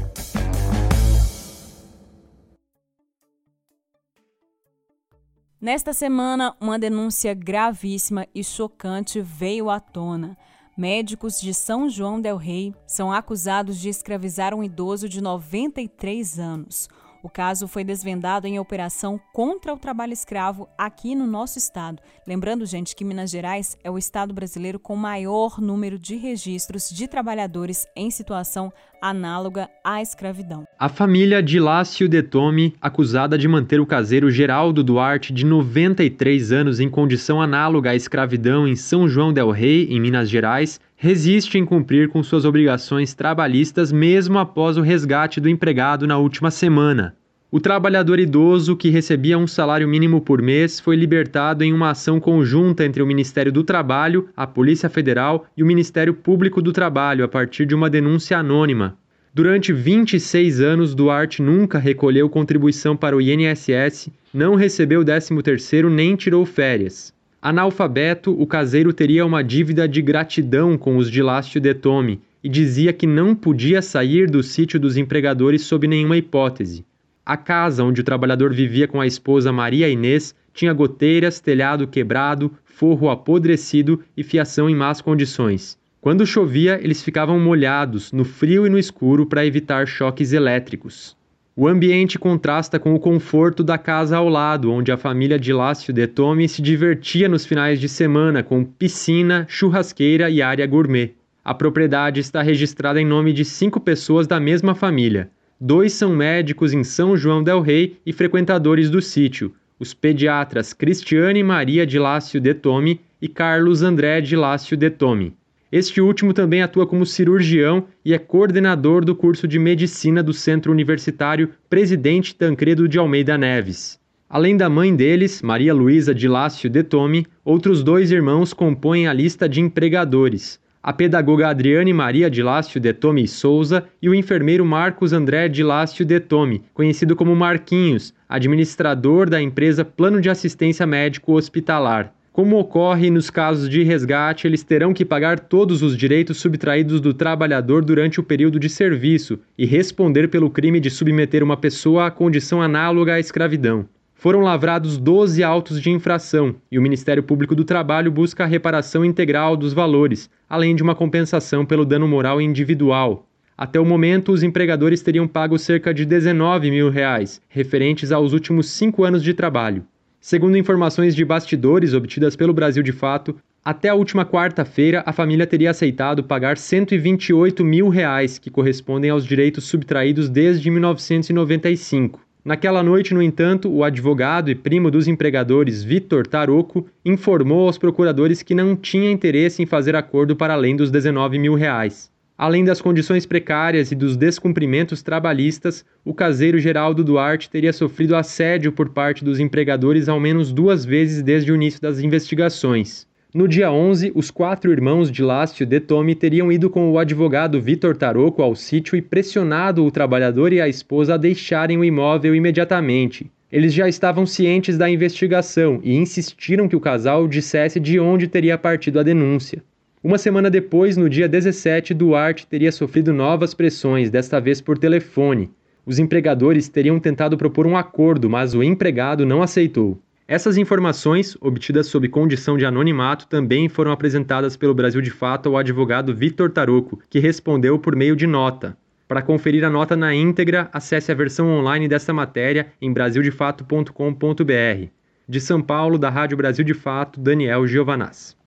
Nesta 5.60 5.93
semana, 5.93 6.56
uma 6.62 6.78
denúncia 6.78 7.34
gravíssima 7.34 8.28
e 8.36 8.43
chocante 8.43 9.19
veio 9.19 9.67
à 9.67 9.80
tona. 9.80 10.38
Médicos 10.75 11.39
de 11.39 11.53
São 11.53 11.88
João 11.88 12.19
del 12.19 12.36
Rei 12.36 12.73
são 12.88 13.12
acusados 13.12 13.79
de 13.79 13.89
escravizar 13.89 14.55
um 14.55 14.63
idoso 14.63 15.07
de 15.07 15.21
93 15.21 16.39
anos. 16.39 16.89
O 17.21 17.29
caso 17.29 17.67
foi 17.67 17.83
desvendado 17.83 18.47
em 18.47 18.59
operação 18.59 19.19
contra 19.31 19.71
o 19.71 19.77
trabalho 19.77 20.12
escravo 20.12 20.67
aqui 20.75 21.13
no 21.13 21.27
nosso 21.27 21.59
estado. 21.59 22.01
Lembrando, 22.27 22.65
gente, 22.65 22.95
que 22.95 23.05
Minas 23.05 23.29
Gerais 23.29 23.77
é 23.83 23.91
o 23.91 23.99
estado 23.99 24.33
brasileiro 24.33 24.79
com 24.79 24.95
maior 24.95 25.62
número 25.62 25.99
de 25.99 26.15
registros 26.15 26.89
de 26.89 27.07
trabalhadores 27.07 27.86
em 27.95 28.09
situação 28.09 28.73
análoga 29.03 29.69
à 29.83 30.01
escravidão. 30.01 30.63
A 30.79 30.87
família 30.87 31.43
de 31.43 31.59
Lácio 31.59 32.07
Detome, 32.07 32.73
acusada 32.81 33.37
de 33.37 33.49
manter 33.49 33.81
o 33.81 33.85
caseiro 33.85 34.31
Geraldo 34.31 34.81
Duarte, 34.81 35.33
de 35.33 35.45
93 35.45 36.53
anos, 36.53 36.79
em 36.79 36.89
condição 36.89 37.41
análoga 37.41 37.89
à 37.89 37.95
escravidão 37.95 38.65
em 38.65 38.77
São 38.77 39.05
João 39.05 39.33
del 39.33 39.51
Rei, 39.51 39.87
em 39.89 39.99
Minas 39.99 40.29
Gerais, 40.29 40.79
resiste 40.95 41.57
em 41.57 41.65
cumprir 41.65 42.07
com 42.07 42.23
suas 42.23 42.45
obrigações 42.45 43.13
trabalhistas 43.13 43.91
mesmo 43.91 44.39
após 44.39 44.77
o 44.77 44.81
resgate 44.81 45.41
do 45.41 45.49
empregado 45.49 46.07
na 46.07 46.17
última 46.17 46.49
semana. 46.49 47.13
O 47.55 47.59
trabalhador 47.59 48.19
idoso, 48.19 48.75
que 48.75 48.89
recebia 48.89 49.37
um 49.37 49.45
salário 49.45 49.87
mínimo 49.87 50.19
por 50.19 50.41
mês, 50.41 50.79
foi 50.79 50.95
libertado 50.95 51.63
em 51.63 51.71
uma 51.71 51.91
ação 51.91 52.19
conjunta 52.19 52.83
entre 52.83 53.03
o 53.03 53.05
Ministério 53.05 53.51
do 53.51 53.63
Trabalho, 53.63 54.27
a 54.35 54.47
Polícia 54.47 54.89
Federal 54.89 55.45
e 55.55 55.61
o 55.61 55.65
Ministério 55.67 56.15
Público 56.15 56.63
do 56.63 56.73
Trabalho 56.73 57.23
a 57.23 57.27
partir 57.27 57.67
de 57.67 57.75
uma 57.75 57.91
denúncia 57.91 58.39
anônima. 58.39 58.97
Durante 59.31 59.71
26 59.71 60.61
anos, 60.61 60.95
Duarte 60.95 61.43
nunca 61.43 61.77
recolheu 61.77 62.27
contribuição 62.27 62.97
para 62.97 63.15
o 63.15 63.21
INSS, 63.21 64.09
não 64.33 64.55
recebeu 64.55 65.05
13º 65.05 65.91
nem 65.91 66.15
tirou 66.15 66.47
férias. 66.47 67.13
Analfabeto, 67.39 68.31
o 68.31 68.47
caseiro 68.47 68.91
teria 68.91 69.23
uma 69.27 69.43
dívida 69.43 69.87
de 69.87 70.01
gratidão 70.01 70.75
com 70.75 70.97
os 70.97 71.07
de 71.07 71.21
Lácio 71.21 71.61
Detome 71.61 72.19
e 72.43 72.49
dizia 72.49 72.91
que 72.91 73.05
não 73.05 73.35
podia 73.35 73.79
sair 73.83 74.27
do 74.27 74.41
sítio 74.41 74.79
dos 74.79 74.97
empregadores 74.97 75.61
sob 75.61 75.87
nenhuma 75.87 76.17
hipótese. 76.17 76.83
A 77.25 77.38
casa 77.38 77.86
onde 77.86 78.01
o 78.01 78.03
trabalhador 78.03 78.53
vivia 78.53 78.86
com 78.86 78.99
a 78.99 79.07
esposa 79.07 79.49
Maria 79.49 79.88
Inês 79.88 80.36
tinha 80.53 80.73
goteiras, 80.73 81.39
telhado 81.39 81.88
quebrado, 81.88 82.51
forro 82.65 83.09
apodrecido 83.09 84.01
e 84.15 84.23
fiação 84.23 84.69
em 84.69 84.75
más 84.75 84.99
condições. 84.99 85.77
Quando 86.01 86.25
chovia, 86.25 86.77
eles 86.83 87.01
ficavam 87.01 87.39
molhados, 87.39 88.12
no 88.12 88.25
frio 88.25 88.67
e 88.67 88.69
no 88.69 88.77
escuro, 88.77 89.25
para 89.25 89.45
evitar 89.45 89.88
choques 89.88 90.33
elétricos. 90.33 91.15
O 91.55 91.65
ambiente 91.65 92.19
contrasta 92.19 92.77
com 92.77 92.93
o 92.93 92.99
conforto 92.99 93.63
da 93.63 93.77
casa 93.77 94.17
ao 94.17 94.27
lado, 94.27 94.69
onde 94.69 94.91
a 94.91 94.97
família 94.97 95.39
de 95.39 95.53
Lácio 95.53 95.93
Detome 95.93 96.49
se 96.49 96.62
divertia 96.62 97.29
nos 97.29 97.45
finais 97.45 97.79
de 97.79 97.88
semana 97.88 98.43
com 98.43 98.65
piscina, 98.65 99.45
churrasqueira 99.47 100.29
e 100.29 100.41
área 100.41 100.67
gourmet. 100.67 101.13
A 101.45 101.53
propriedade 101.53 102.19
está 102.19 102.41
registrada 102.41 102.99
em 102.99 103.05
nome 103.05 103.31
de 103.31 103.45
cinco 103.45 103.79
pessoas 103.79 104.27
da 104.27 104.41
mesma 104.41 104.75
família. 104.75 105.29
Dois 105.65 105.93
são 105.93 106.13
médicos 106.13 106.73
em 106.73 106.84
São 106.84 107.15
João 107.15 107.41
del 107.41 107.62
Rei 107.62 107.95
e 108.06 108.12
frequentadores 108.12 108.89
do 108.89 109.02
sítio, 109.02 109.54
os 109.80 109.93
pediatras 109.93 110.73
Cristiane 110.73 111.41
Maria 111.41 111.88
de 111.88 111.97
Lácio 111.97 112.41
Detome 112.41 112.99
e 113.21 113.30
Carlos 113.30 113.82
André 113.82 114.19
de 114.19 114.36
Lácio 114.36 114.76
Detome. 114.76 115.32
Este 115.71 116.02
último 116.02 116.34
também 116.34 116.62
atua 116.62 116.86
como 116.86 117.06
cirurgião 117.06 117.86
e 118.04 118.13
é 118.13 118.19
coordenador 118.19 119.06
do 119.06 119.15
curso 119.15 119.47
de 119.47 119.58
medicina 119.58 120.21
do 120.21 120.34
Centro 120.34 120.69
Universitário 120.69 121.52
Presidente 121.69 122.36
Tancredo 122.36 122.86
de 122.86 122.99
Almeida 122.99 123.38
Neves. 123.38 123.97
Além 124.30 124.58
da 124.58 124.67
mãe 124.69 124.93
deles, 124.93 125.41
Maria 125.41 125.73
Luísa 125.73 126.13
de 126.13 126.28
Lácio 126.28 126.69
Detome, 126.69 127.26
outros 127.41 127.82
dois 127.82 128.12
irmãos 128.12 128.52
compõem 128.52 129.08
a 129.08 129.13
lista 129.13 129.47
de 129.47 129.62
empregadores. 129.62 130.60
A 130.85 130.91
pedagoga 130.91 131.47
Adriane 131.47 131.93
Maria 131.93 132.29
de 132.29 132.43
Lácio 132.43 132.77
Detome 132.77 133.25
Souza 133.25 133.85
e 134.01 134.09
o 134.09 134.13
enfermeiro 134.13 134.65
Marcos 134.65 135.13
André 135.13 135.47
de 135.47 135.63
Lácio 135.63 136.05
Detome, 136.05 136.61
conhecido 136.73 137.15
como 137.15 137.33
Marquinhos, 137.33 138.13
administrador 138.27 139.29
da 139.29 139.41
empresa 139.41 139.85
Plano 139.85 140.19
de 140.19 140.29
Assistência 140.29 140.85
Médico 140.85 141.37
Hospitalar. 141.37 142.13
Como 142.33 142.59
ocorre 142.59 143.09
nos 143.09 143.29
casos 143.29 143.69
de 143.69 143.81
resgate, 143.81 144.45
eles 144.45 144.61
terão 144.61 144.93
que 144.93 145.05
pagar 145.05 145.39
todos 145.39 145.81
os 145.81 145.95
direitos 145.95 146.35
subtraídos 146.41 146.99
do 146.99 147.13
trabalhador 147.13 147.85
durante 147.85 148.19
o 148.19 148.23
período 148.23 148.59
de 148.59 148.67
serviço 148.67 149.39
e 149.57 149.65
responder 149.65 150.27
pelo 150.27 150.49
crime 150.49 150.81
de 150.81 150.89
submeter 150.89 151.41
uma 151.45 151.55
pessoa 151.55 152.07
à 152.07 152.11
condição 152.11 152.61
análoga 152.61 153.13
à 153.13 153.21
escravidão. 153.21 153.87
Foram 154.23 154.39
lavrados 154.39 154.97
12 154.97 155.43
autos 155.43 155.81
de 155.81 155.91
infração 155.91 156.55
e 156.71 156.79
o 156.79 156.81
Ministério 156.81 157.21
Público 157.21 157.53
do 157.53 157.65
Trabalho 157.65 158.09
busca 158.09 158.45
a 158.45 158.47
reparação 158.47 159.03
integral 159.03 159.57
dos 159.57 159.73
valores, 159.73 160.29
além 160.49 160.77
de 160.77 160.81
uma 160.81 160.95
compensação 160.95 161.65
pelo 161.65 161.83
dano 161.83 162.07
moral 162.07 162.39
individual. 162.39 163.27
Até 163.57 163.81
o 163.81 163.86
momento, 163.86 164.31
os 164.31 164.41
empregadores 164.41 165.01
teriam 165.01 165.27
pago 165.27 165.59
cerca 165.59 165.93
de 165.93 166.05
19 166.05 166.71
mil 166.71 166.89
reais, 166.89 167.41
referentes 167.49 168.13
aos 168.13 168.31
últimos 168.31 168.69
cinco 168.69 169.03
anos 169.03 169.21
de 169.21 169.33
trabalho. 169.33 169.83
Segundo 170.21 170.57
informações 170.57 171.13
de 171.13 171.25
bastidores 171.25 171.93
obtidas 171.93 172.33
pelo 172.33 172.53
Brasil 172.53 172.81
de 172.81 172.93
Fato, 172.93 173.36
até 173.62 173.89
a 173.89 173.93
última 173.93 174.25
quarta-feira 174.25 175.03
a 175.05 175.12
família 175.12 175.45
teria 175.45 175.71
aceitado 175.71 176.23
pagar 176.23 176.57
128 176.57 177.62
mil 177.65 177.89
reais, 177.89 178.39
que 178.39 178.49
correspondem 178.49 179.12
aos 179.12 179.25
direitos 179.25 179.65
subtraídos 179.65 180.29
desde 180.29 180.71
1995. 180.71 182.21
Naquela 182.45 182.84
noite, 182.84 183.13
no 183.13 183.21
entanto, 183.21 183.71
o 183.71 183.86
advogado 183.86 184.51
e 184.51 184.56
primo 184.56 184.91
dos 184.91 185.08
empregadores, 185.08 185.82
Vitor 185.82 186.27
Taroco, 186.27 186.86
informou 187.06 187.67
aos 187.67 187.77
procuradores 187.77 188.43
que 188.43 188.53
não 188.53 188.75
tinha 188.75 189.10
interesse 189.10 189.63
em 189.63 189.65
fazer 189.65 189.95
acordo 189.95 190.36
para 190.36 190.53
além 190.53 190.75
dos 190.75 190.91
19 190.91 191.39
mil 191.39 191.56
reais. 191.56 192.12
Além 192.38 192.65
das 192.65 192.82
condições 192.82 193.25
precárias 193.25 193.93
e 193.93 193.95
dos 193.95 194.17
descumprimentos 194.17 195.01
trabalhistas, 195.01 195.86
o 196.03 196.13
caseiro 196.13 196.60
Geraldo 196.60 197.01
Duarte 197.01 197.49
teria 197.49 197.71
sofrido 197.71 198.13
assédio 198.13 198.73
por 198.73 198.89
parte 198.89 199.23
dos 199.23 199.39
empregadores 199.39 200.10
ao 200.10 200.19
menos 200.19 200.51
duas 200.51 200.84
vezes 200.84 201.21
desde 201.21 201.49
o 201.49 201.56
início 201.56 201.79
das 201.79 202.01
investigações. 202.01 203.08
No 203.33 203.47
dia 203.47 203.71
11, 203.71 204.11
os 204.13 204.29
quatro 204.29 204.71
irmãos 204.71 205.09
de 205.09 205.23
Lácio 205.23 205.65
Detome 205.65 206.13
teriam 206.13 206.51
ido 206.51 206.69
com 206.69 206.91
o 206.91 206.99
advogado 206.99 207.59
Vitor 207.59 207.97
Taroco 207.97 208.43
ao 208.43 208.55
sítio 208.55 208.95
e 208.95 209.01
pressionado 209.01 209.83
o 209.83 209.89
trabalhador 209.89 210.53
e 210.53 210.61
a 210.61 210.69
esposa 210.69 211.15
a 211.15 211.17
deixarem 211.17 211.75
o 211.75 211.83
imóvel 211.83 212.35
imediatamente. 212.35 213.31
Eles 213.51 213.73
já 213.73 213.89
estavam 213.89 214.27
cientes 214.27 214.77
da 214.77 214.87
investigação 214.87 215.79
e 215.83 215.95
insistiram 215.95 216.67
que 216.67 216.75
o 216.75 216.79
casal 216.79 217.27
dissesse 217.27 217.79
de 217.79 217.99
onde 217.99 218.27
teria 218.27 218.55
partido 218.55 218.99
a 218.99 219.03
denúncia. 219.03 219.63
Uma 220.03 220.19
semana 220.19 220.47
depois, 220.47 220.95
no 220.95 221.09
dia 221.09 221.27
17, 221.27 221.91
Duarte 221.95 222.45
teria 222.45 222.71
sofrido 222.71 223.11
novas 223.11 223.55
pressões, 223.55 224.11
desta 224.11 224.39
vez 224.39 224.61
por 224.61 224.77
telefone. 224.77 225.49
Os 225.87 225.97
empregadores 225.97 226.69
teriam 226.69 226.99
tentado 226.99 227.35
propor 227.35 227.65
um 227.65 227.75
acordo, 227.75 228.29
mas 228.29 228.53
o 228.53 228.61
empregado 228.61 229.25
não 229.25 229.41
aceitou. 229.41 229.99
Essas 230.27 230.57
informações, 230.57 231.38
obtidas 231.41 231.88
sob 231.88 232.07
condição 232.07 232.57
de 232.57 232.65
anonimato, 232.65 233.27
também 233.27 233.67
foram 233.67 233.91
apresentadas 233.91 234.55
pelo 234.55 234.73
Brasil 234.73 235.01
de 235.01 235.12
Fato 235.12 235.49
ao 235.49 235.57
advogado 235.57 236.15
Vitor 236.15 236.49
Taroco, 236.49 237.01
que 237.09 237.19
respondeu 237.19 237.77
por 237.77 237.93
meio 237.93 238.15
de 238.15 238.25
nota. 238.25 238.77
Para 239.05 239.21
conferir 239.21 239.65
a 239.65 239.69
nota 239.69 239.97
na 239.97 240.15
íntegra, 240.15 240.69
acesse 240.71 241.12
a 241.12 241.15
versão 241.15 241.49
online 241.49 241.89
desta 241.89 242.13
matéria 242.13 242.71
em 242.81 242.91
brasildefato.com.br. 242.93 244.88
De 245.27 245.41
São 245.41 245.62
Paulo, 245.62 245.99
da 245.99 246.09
Rádio 246.09 246.38
Brasil 246.38 246.63
de 246.63 246.73
Fato, 246.73 247.19
Daniel 247.19 247.67
Giovanaz. 247.67 248.38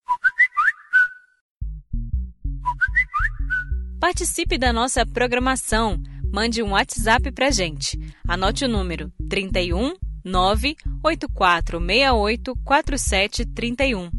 Participe 4.00 4.56
da 4.56 4.72
nossa 4.72 5.04
programação. 5.04 5.98
Mande 6.32 6.62
um 6.62 6.72
WhatsApp 6.72 7.30
pra 7.32 7.50
gente. 7.50 7.98
Anote 8.26 8.64
o 8.64 8.68
número 8.68 9.12
31 9.28 9.92
98468 10.26 12.54
4731. 12.64 14.10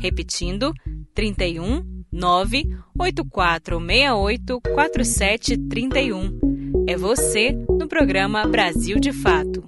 Repetindo, 0.00 0.72
31 1.12 2.04
98468 2.12 4.60
4731. 4.60 6.84
É 6.86 6.96
você 6.96 7.50
no 7.68 7.88
programa 7.88 8.46
Brasil 8.46 9.00
de 9.00 9.12
Fato. 9.12 9.64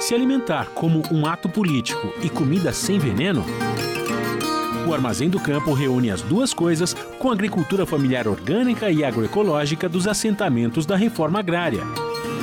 Se 0.00 0.14
alimentar 0.14 0.70
como 0.70 1.02
um 1.12 1.26
ato 1.26 1.46
político 1.48 2.12
e 2.24 2.30
comida 2.30 2.72
sem 2.72 2.98
veneno? 2.98 3.44
O 4.86 4.92
Armazém 4.92 5.30
do 5.30 5.38
Campo 5.38 5.72
reúne 5.72 6.10
as 6.10 6.22
duas 6.22 6.52
coisas 6.52 6.94
com 7.18 7.30
a 7.30 7.32
agricultura 7.32 7.86
familiar 7.86 8.26
orgânica 8.26 8.90
e 8.90 9.04
agroecológica 9.04 9.88
dos 9.88 10.06
assentamentos 10.08 10.84
da 10.84 10.96
reforma 10.96 11.38
agrária. 11.38 11.82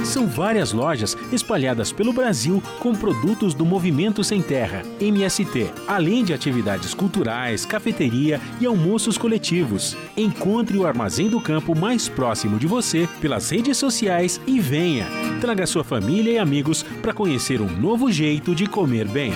São 0.05 0.25
várias 0.25 0.71
lojas 0.71 1.17
espalhadas 1.31 1.91
pelo 1.91 2.13
Brasil 2.13 2.63
com 2.79 2.95
produtos 2.95 3.53
do 3.53 3.65
Movimento 3.65 4.23
Sem 4.23 4.41
Terra, 4.41 4.81
MST, 4.99 5.71
além 5.87 6.23
de 6.23 6.33
atividades 6.33 6.93
culturais, 6.93 7.65
cafeteria 7.65 8.39
e 8.61 8.65
almoços 8.65 9.17
coletivos. 9.17 9.97
Encontre 10.15 10.77
o 10.77 10.87
Armazém 10.87 11.29
do 11.29 11.41
Campo 11.41 11.77
mais 11.77 12.07
próximo 12.07 12.57
de 12.57 12.65
você 12.65 13.07
pelas 13.19 13.49
redes 13.49 13.77
sociais 13.77 14.39
e 14.47 14.59
venha. 14.59 15.05
Traga 15.41 15.67
sua 15.67 15.83
família 15.83 16.31
e 16.31 16.37
amigos 16.37 16.83
para 17.01 17.13
conhecer 17.13 17.61
um 17.61 17.69
novo 17.69 18.09
jeito 18.09 18.55
de 18.55 18.65
comer 18.65 19.07
bem. 19.07 19.33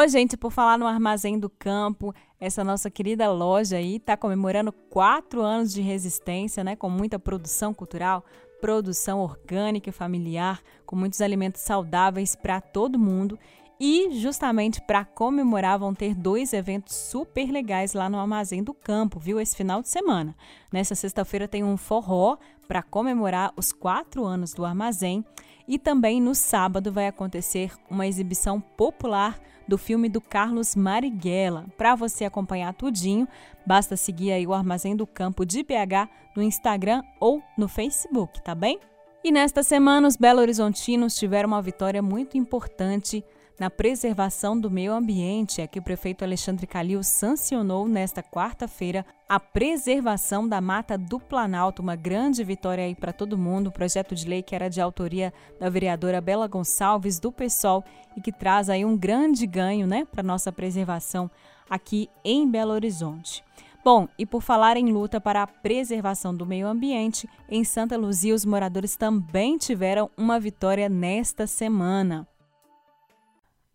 Oi, 0.00 0.08
gente, 0.08 0.34
por 0.34 0.50
falar 0.50 0.78
no 0.78 0.86
Armazém 0.86 1.38
do 1.38 1.50
Campo, 1.50 2.14
essa 2.40 2.64
nossa 2.64 2.90
querida 2.90 3.30
loja 3.30 3.76
aí 3.76 3.96
está 3.96 4.16
comemorando 4.16 4.72
quatro 4.72 5.42
anos 5.42 5.74
de 5.74 5.82
resistência, 5.82 6.64
né? 6.64 6.74
Com 6.74 6.88
muita 6.88 7.18
produção 7.18 7.74
cultural, 7.74 8.24
produção 8.62 9.20
orgânica 9.20 9.90
e 9.90 9.92
familiar, 9.92 10.62
com 10.86 10.96
muitos 10.96 11.20
alimentos 11.20 11.60
saudáveis 11.60 12.34
para 12.34 12.62
todo 12.62 12.98
mundo. 12.98 13.38
E 13.78 14.18
justamente 14.18 14.80
para 14.80 15.04
comemorar 15.04 15.78
vão 15.78 15.94
ter 15.94 16.14
dois 16.14 16.54
eventos 16.54 16.96
super 16.96 17.50
legais 17.50 17.92
lá 17.92 18.08
no 18.08 18.18
Armazém 18.18 18.62
do 18.62 18.72
Campo, 18.72 19.20
viu? 19.20 19.38
Esse 19.38 19.54
final 19.54 19.82
de 19.82 19.90
semana. 19.90 20.34
Nessa 20.72 20.94
sexta-feira 20.94 21.46
tem 21.46 21.62
um 21.62 21.76
forró 21.76 22.38
para 22.66 22.82
comemorar 22.82 23.52
os 23.54 23.70
quatro 23.70 24.24
anos 24.24 24.54
do 24.54 24.64
armazém. 24.64 25.22
E 25.68 25.78
também 25.78 26.22
no 26.22 26.34
sábado 26.34 26.90
vai 26.90 27.06
acontecer 27.06 27.70
uma 27.90 28.06
exibição 28.06 28.58
popular 28.58 29.38
do 29.70 29.78
filme 29.78 30.08
do 30.08 30.20
Carlos 30.20 30.74
Marighella. 30.74 31.64
Para 31.78 31.94
você 31.94 32.24
acompanhar 32.24 32.74
tudinho, 32.74 33.28
basta 33.64 33.96
seguir 33.96 34.32
aí 34.32 34.44
o 34.44 34.52
Armazém 34.52 34.96
do 34.96 35.06
Campo 35.06 35.46
de 35.46 35.62
BH 35.62 36.10
no 36.34 36.42
Instagram 36.42 37.04
ou 37.20 37.40
no 37.56 37.68
Facebook, 37.68 38.42
tá 38.42 38.52
bem? 38.52 38.80
E 39.22 39.30
nesta 39.30 39.62
semana, 39.62 40.08
os 40.08 40.16
Belo 40.16 40.40
Horizontinos 40.40 41.14
tiveram 41.14 41.50
uma 41.50 41.62
vitória 41.62 42.02
muito 42.02 42.36
importante 42.36 43.24
na 43.60 43.68
preservação 43.68 44.58
do 44.58 44.70
meio 44.70 44.90
ambiente, 44.94 45.60
é 45.60 45.66
que 45.66 45.78
o 45.78 45.82
prefeito 45.82 46.24
Alexandre 46.24 46.66
Calil 46.66 47.02
sancionou 47.02 47.86
nesta 47.86 48.22
quarta-feira 48.22 49.04
a 49.28 49.38
preservação 49.38 50.48
da 50.48 50.62
Mata 50.62 50.96
do 50.96 51.20
Planalto, 51.20 51.82
uma 51.82 51.94
grande 51.94 52.42
vitória 52.42 52.82
aí 52.82 52.94
para 52.94 53.12
todo 53.12 53.36
mundo. 53.36 53.70
Projeto 53.70 54.14
de 54.14 54.26
lei 54.26 54.42
que 54.42 54.54
era 54.54 54.70
de 54.70 54.80
autoria 54.80 55.30
da 55.60 55.68
vereadora 55.68 56.22
Bela 56.22 56.48
Gonçalves 56.48 57.20
do 57.20 57.30
PSOL 57.30 57.84
e 58.16 58.20
que 58.22 58.32
traz 58.32 58.70
aí 58.70 58.82
um 58.82 58.96
grande 58.96 59.46
ganho, 59.46 59.86
né, 59.86 60.06
para 60.10 60.22
nossa 60.22 60.50
preservação 60.50 61.30
aqui 61.68 62.08
em 62.24 62.50
Belo 62.50 62.72
Horizonte. 62.72 63.44
Bom, 63.84 64.08
e 64.18 64.24
por 64.24 64.40
falar 64.40 64.78
em 64.78 64.90
luta 64.90 65.20
para 65.20 65.42
a 65.42 65.46
preservação 65.46 66.34
do 66.34 66.46
meio 66.46 66.66
ambiente, 66.66 67.28
em 67.46 67.62
Santa 67.62 67.98
Luzia 67.98 68.34
os 68.34 68.46
moradores 68.46 68.96
também 68.96 69.58
tiveram 69.58 70.10
uma 70.16 70.40
vitória 70.40 70.88
nesta 70.88 71.46
semana. 71.46 72.26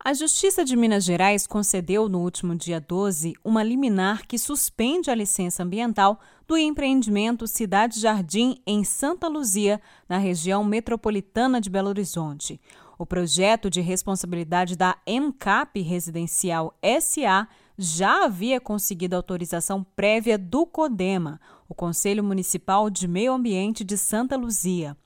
A 0.06 0.14
Justiça 0.14 0.64
de 0.64 0.76
Minas 0.76 1.02
Gerais 1.02 1.48
concedeu 1.48 2.08
no 2.08 2.20
último 2.20 2.54
dia 2.54 2.80
12 2.80 3.34
uma 3.42 3.60
liminar 3.64 4.24
que 4.24 4.38
suspende 4.38 5.10
a 5.10 5.14
licença 5.16 5.64
ambiental 5.64 6.20
do 6.46 6.56
empreendimento 6.56 7.48
Cidade 7.48 7.98
Jardim 7.98 8.56
em 8.64 8.84
Santa 8.84 9.26
Luzia, 9.26 9.80
na 10.08 10.16
região 10.16 10.62
metropolitana 10.62 11.60
de 11.60 11.68
Belo 11.68 11.88
Horizonte. 11.88 12.60
O 12.96 13.04
projeto 13.04 13.68
de 13.68 13.80
responsabilidade 13.80 14.76
da 14.76 14.96
MCAP 15.08 15.80
Residencial 15.80 16.78
SA 17.00 17.48
já 17.76 18.26
havia 18.26 18.60
conseguido 18.60 19.16
autorização 19.16 19.84
prévia 19.96 20.38
do 20.38 20.64
CODEMA, 20.66 21.40
o 21.68 21.74
Conselho 21.74 22.22
Municipal 22.22 22.88
de 22.88 23.08
Meio 23.08 23.32
Ambiente 23.32 23.82
de 23.82 23.98
Santa 23.98 24.36
Luzia. 24.36 24.96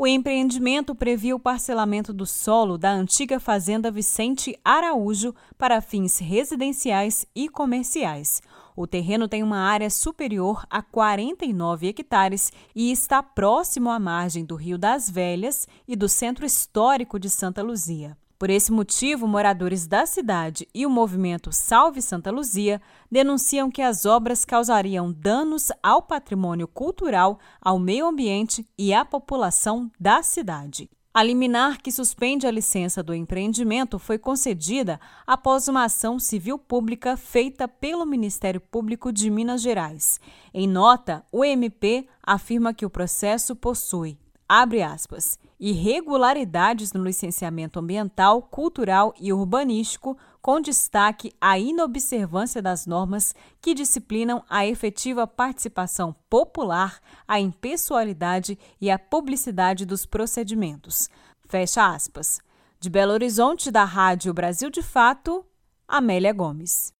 O 0.00 0.06
empreendimento 0.06 0.94
previa 0.94 1.34
o 1.34 1.40
parcelamento 1.40 2.12
do 2.12 2.24
solo 2.24 2.78
da 2.78 2.88
antiga 2.88 3.40
fazenda 3.40 3.90
Vicente 3.90 4.56
Araújo 4.64 5.34
para 5.58 5.80
fins 5.80 6.18
residenciais 6.18 7.26
e 7.34 7.48
comerciais. 7.48 8.40
O 8.76 8.86
terreno 8.86 9.26
tem 9.26 9.42
uma 9.42 9.58
área 9.58 9.90
superior 9.90 10.64
a 10.70 10.80
49 10.80 11.88
hectares 11.88 12.52
e 12.76 12.92
está 12.92 13.24
próximo 13.24 13.90
à 13.90 13.98
margem 13.98 14.44
do 14.44 14.54
Rio 14.54 14.78
das 14.78 15.10
Velhas 15.10 15.66
e 15.88 15.96
do 15.96 16.08
Centro 16.08 16.46
Histórico 16.46 17.18
de 17.18 17.28
Santa 17.28 17.60
Luzia. 17.60 18.16
Por 18.38 18.50
esse 18.50 18.70
motivo, 18.70 19.26
moradores 19.26 19.88
da 19.88 20.06
cidade 20.06 20.68
e 20.72 20.86
o 20.86 20.90
movimento 20.90 21.50
Salve 21.50 22.00
Santa 22.00 22.30
Luzia 22.30 22.80
denunciam 23.10 23.68
que 23.68 23.82
as 23.82 24.06
obras 24.06 24.44
causariam 24.44 25.12
danos 25.12 25.72
ao 25.82 26.00
patrimônio 26.00 26.68
cultural, 26.68 27.40
ao 27.60 27.80
meio 27.80 28.06
ambiente 28.06 28.64
e 28.78 28.94
à 28.94 29.04
população 29.04 29.90
da 29.98 30.22
cidade. 30.22 30.88
A 31.12 31.20
liminar 31.20 31.82
que 31.82 31.90
suspende 31.90 32.46
a 32.46 32.50
licença 32.52 33.02
do 33.02 33.12
empreendimento 33.12 33.98
foi 33.98 34.18
concedida 34.18 35.00
após 35.26 35.66
uma 35.66 35.82
ação 35.82 36.16
civil 36.16 36.56
pública 36.56 37.16
feita 37.16 37.66
pelo 37.66 38.06
Ministério 38.06 38.60
Público 38.60 39.12
de 39.12 39.28
Minas 39.30 39.60
Gerais. 39.60 40.20
Em 40.54 40.68
nota, 40.68 41.24
o 41.32 41.44
MP 41.44 42.06
afirma 42.22 42.72
que 42.72 42.86
o 42.86 42.90
processo 42.90 43.56
possui, 43.56 44.16
abre 44.48 44.82
aspas, 44.82 45.38
irregularidades 45.60 46.92
no 46.92 47.04
licenciamento 47.04 47.78
ambiental, 47.78 48.40
cultural 48.42 49.12
e 49.20 49.32
urbanístico, 49.32 50.16
com 50.40 50.60
destaque 50.60 51.32
à 51.40 51.58
inobservância 51.58 52.62
das 52.62 52.86
normas 52.86 53.34
que 53.60 53.74
disciplinam 53.74 54.42
a 54.48 54.66
efetiva 54.66 55.26
participação 55.26 56.14
popular, 56.30 57.00
a 57.26 57.38
impessoalidade 57.38 58.58
e 58.80 58.90
a 58.90 58.98
publicidade 58.98 59.84
dos 59.84 60.06
procedimentos. 60.06 61.10
Fecha 61.46 61.86
aspas. 61.86 62.40
De 62.80 62.88
Belo 62.88 63.12
Horizonte, 63.12 63.70
da 63.70 63.84
Rádio 63.84 64.32
Brasil 64.32 64.70
de 64.70 64.82
Fato, 64.82 65.44
Amélia 65.86 66.32
Gomes. 66.32 66.97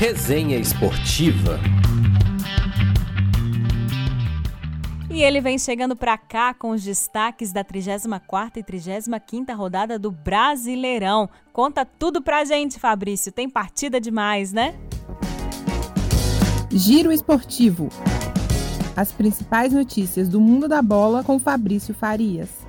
Resenha 0.00 0.56
Esportiva. 0.56 1.60
E 5.10 5.22
ele 5.22 5.42
vem 5.42 5.58
chegando 5.58 5.94
para 5.94 6.16
cá 6.16 6.54
com 6.54 6.70
os 6.70 6.82
destaques 6.82 7.52
da 7.52 7.62
34ª 7.62 8.56
e 8.56 8.62
35ª 8.62 9.54
rodada 9.54 9.98
do 9.98 10.10
Brasileirão. 10.10 11.28
Conta 11.52 11.84
tudo 11.84 12.22
pra 12.22 12.46
gente, 12.46 12.80
Fabrício. 12.80 13.30
Tem 13.30 13.46
partida 13.46 14.00
demais, 14.00 14.54
né? 14.54 14.74
Giro 16.72 17.12
Esportivo. 17.12 17.90
As 18.96 19.12
principais 19.12 19.74
notícias 19.74 20.30
do 20.30 20.40
mundo 20.40 20.66
da 20.66 20.80
bola 20.80 21.22
com 21.22 21.38
Fabrício 21.38 21.92
Farias. 21.92 22.59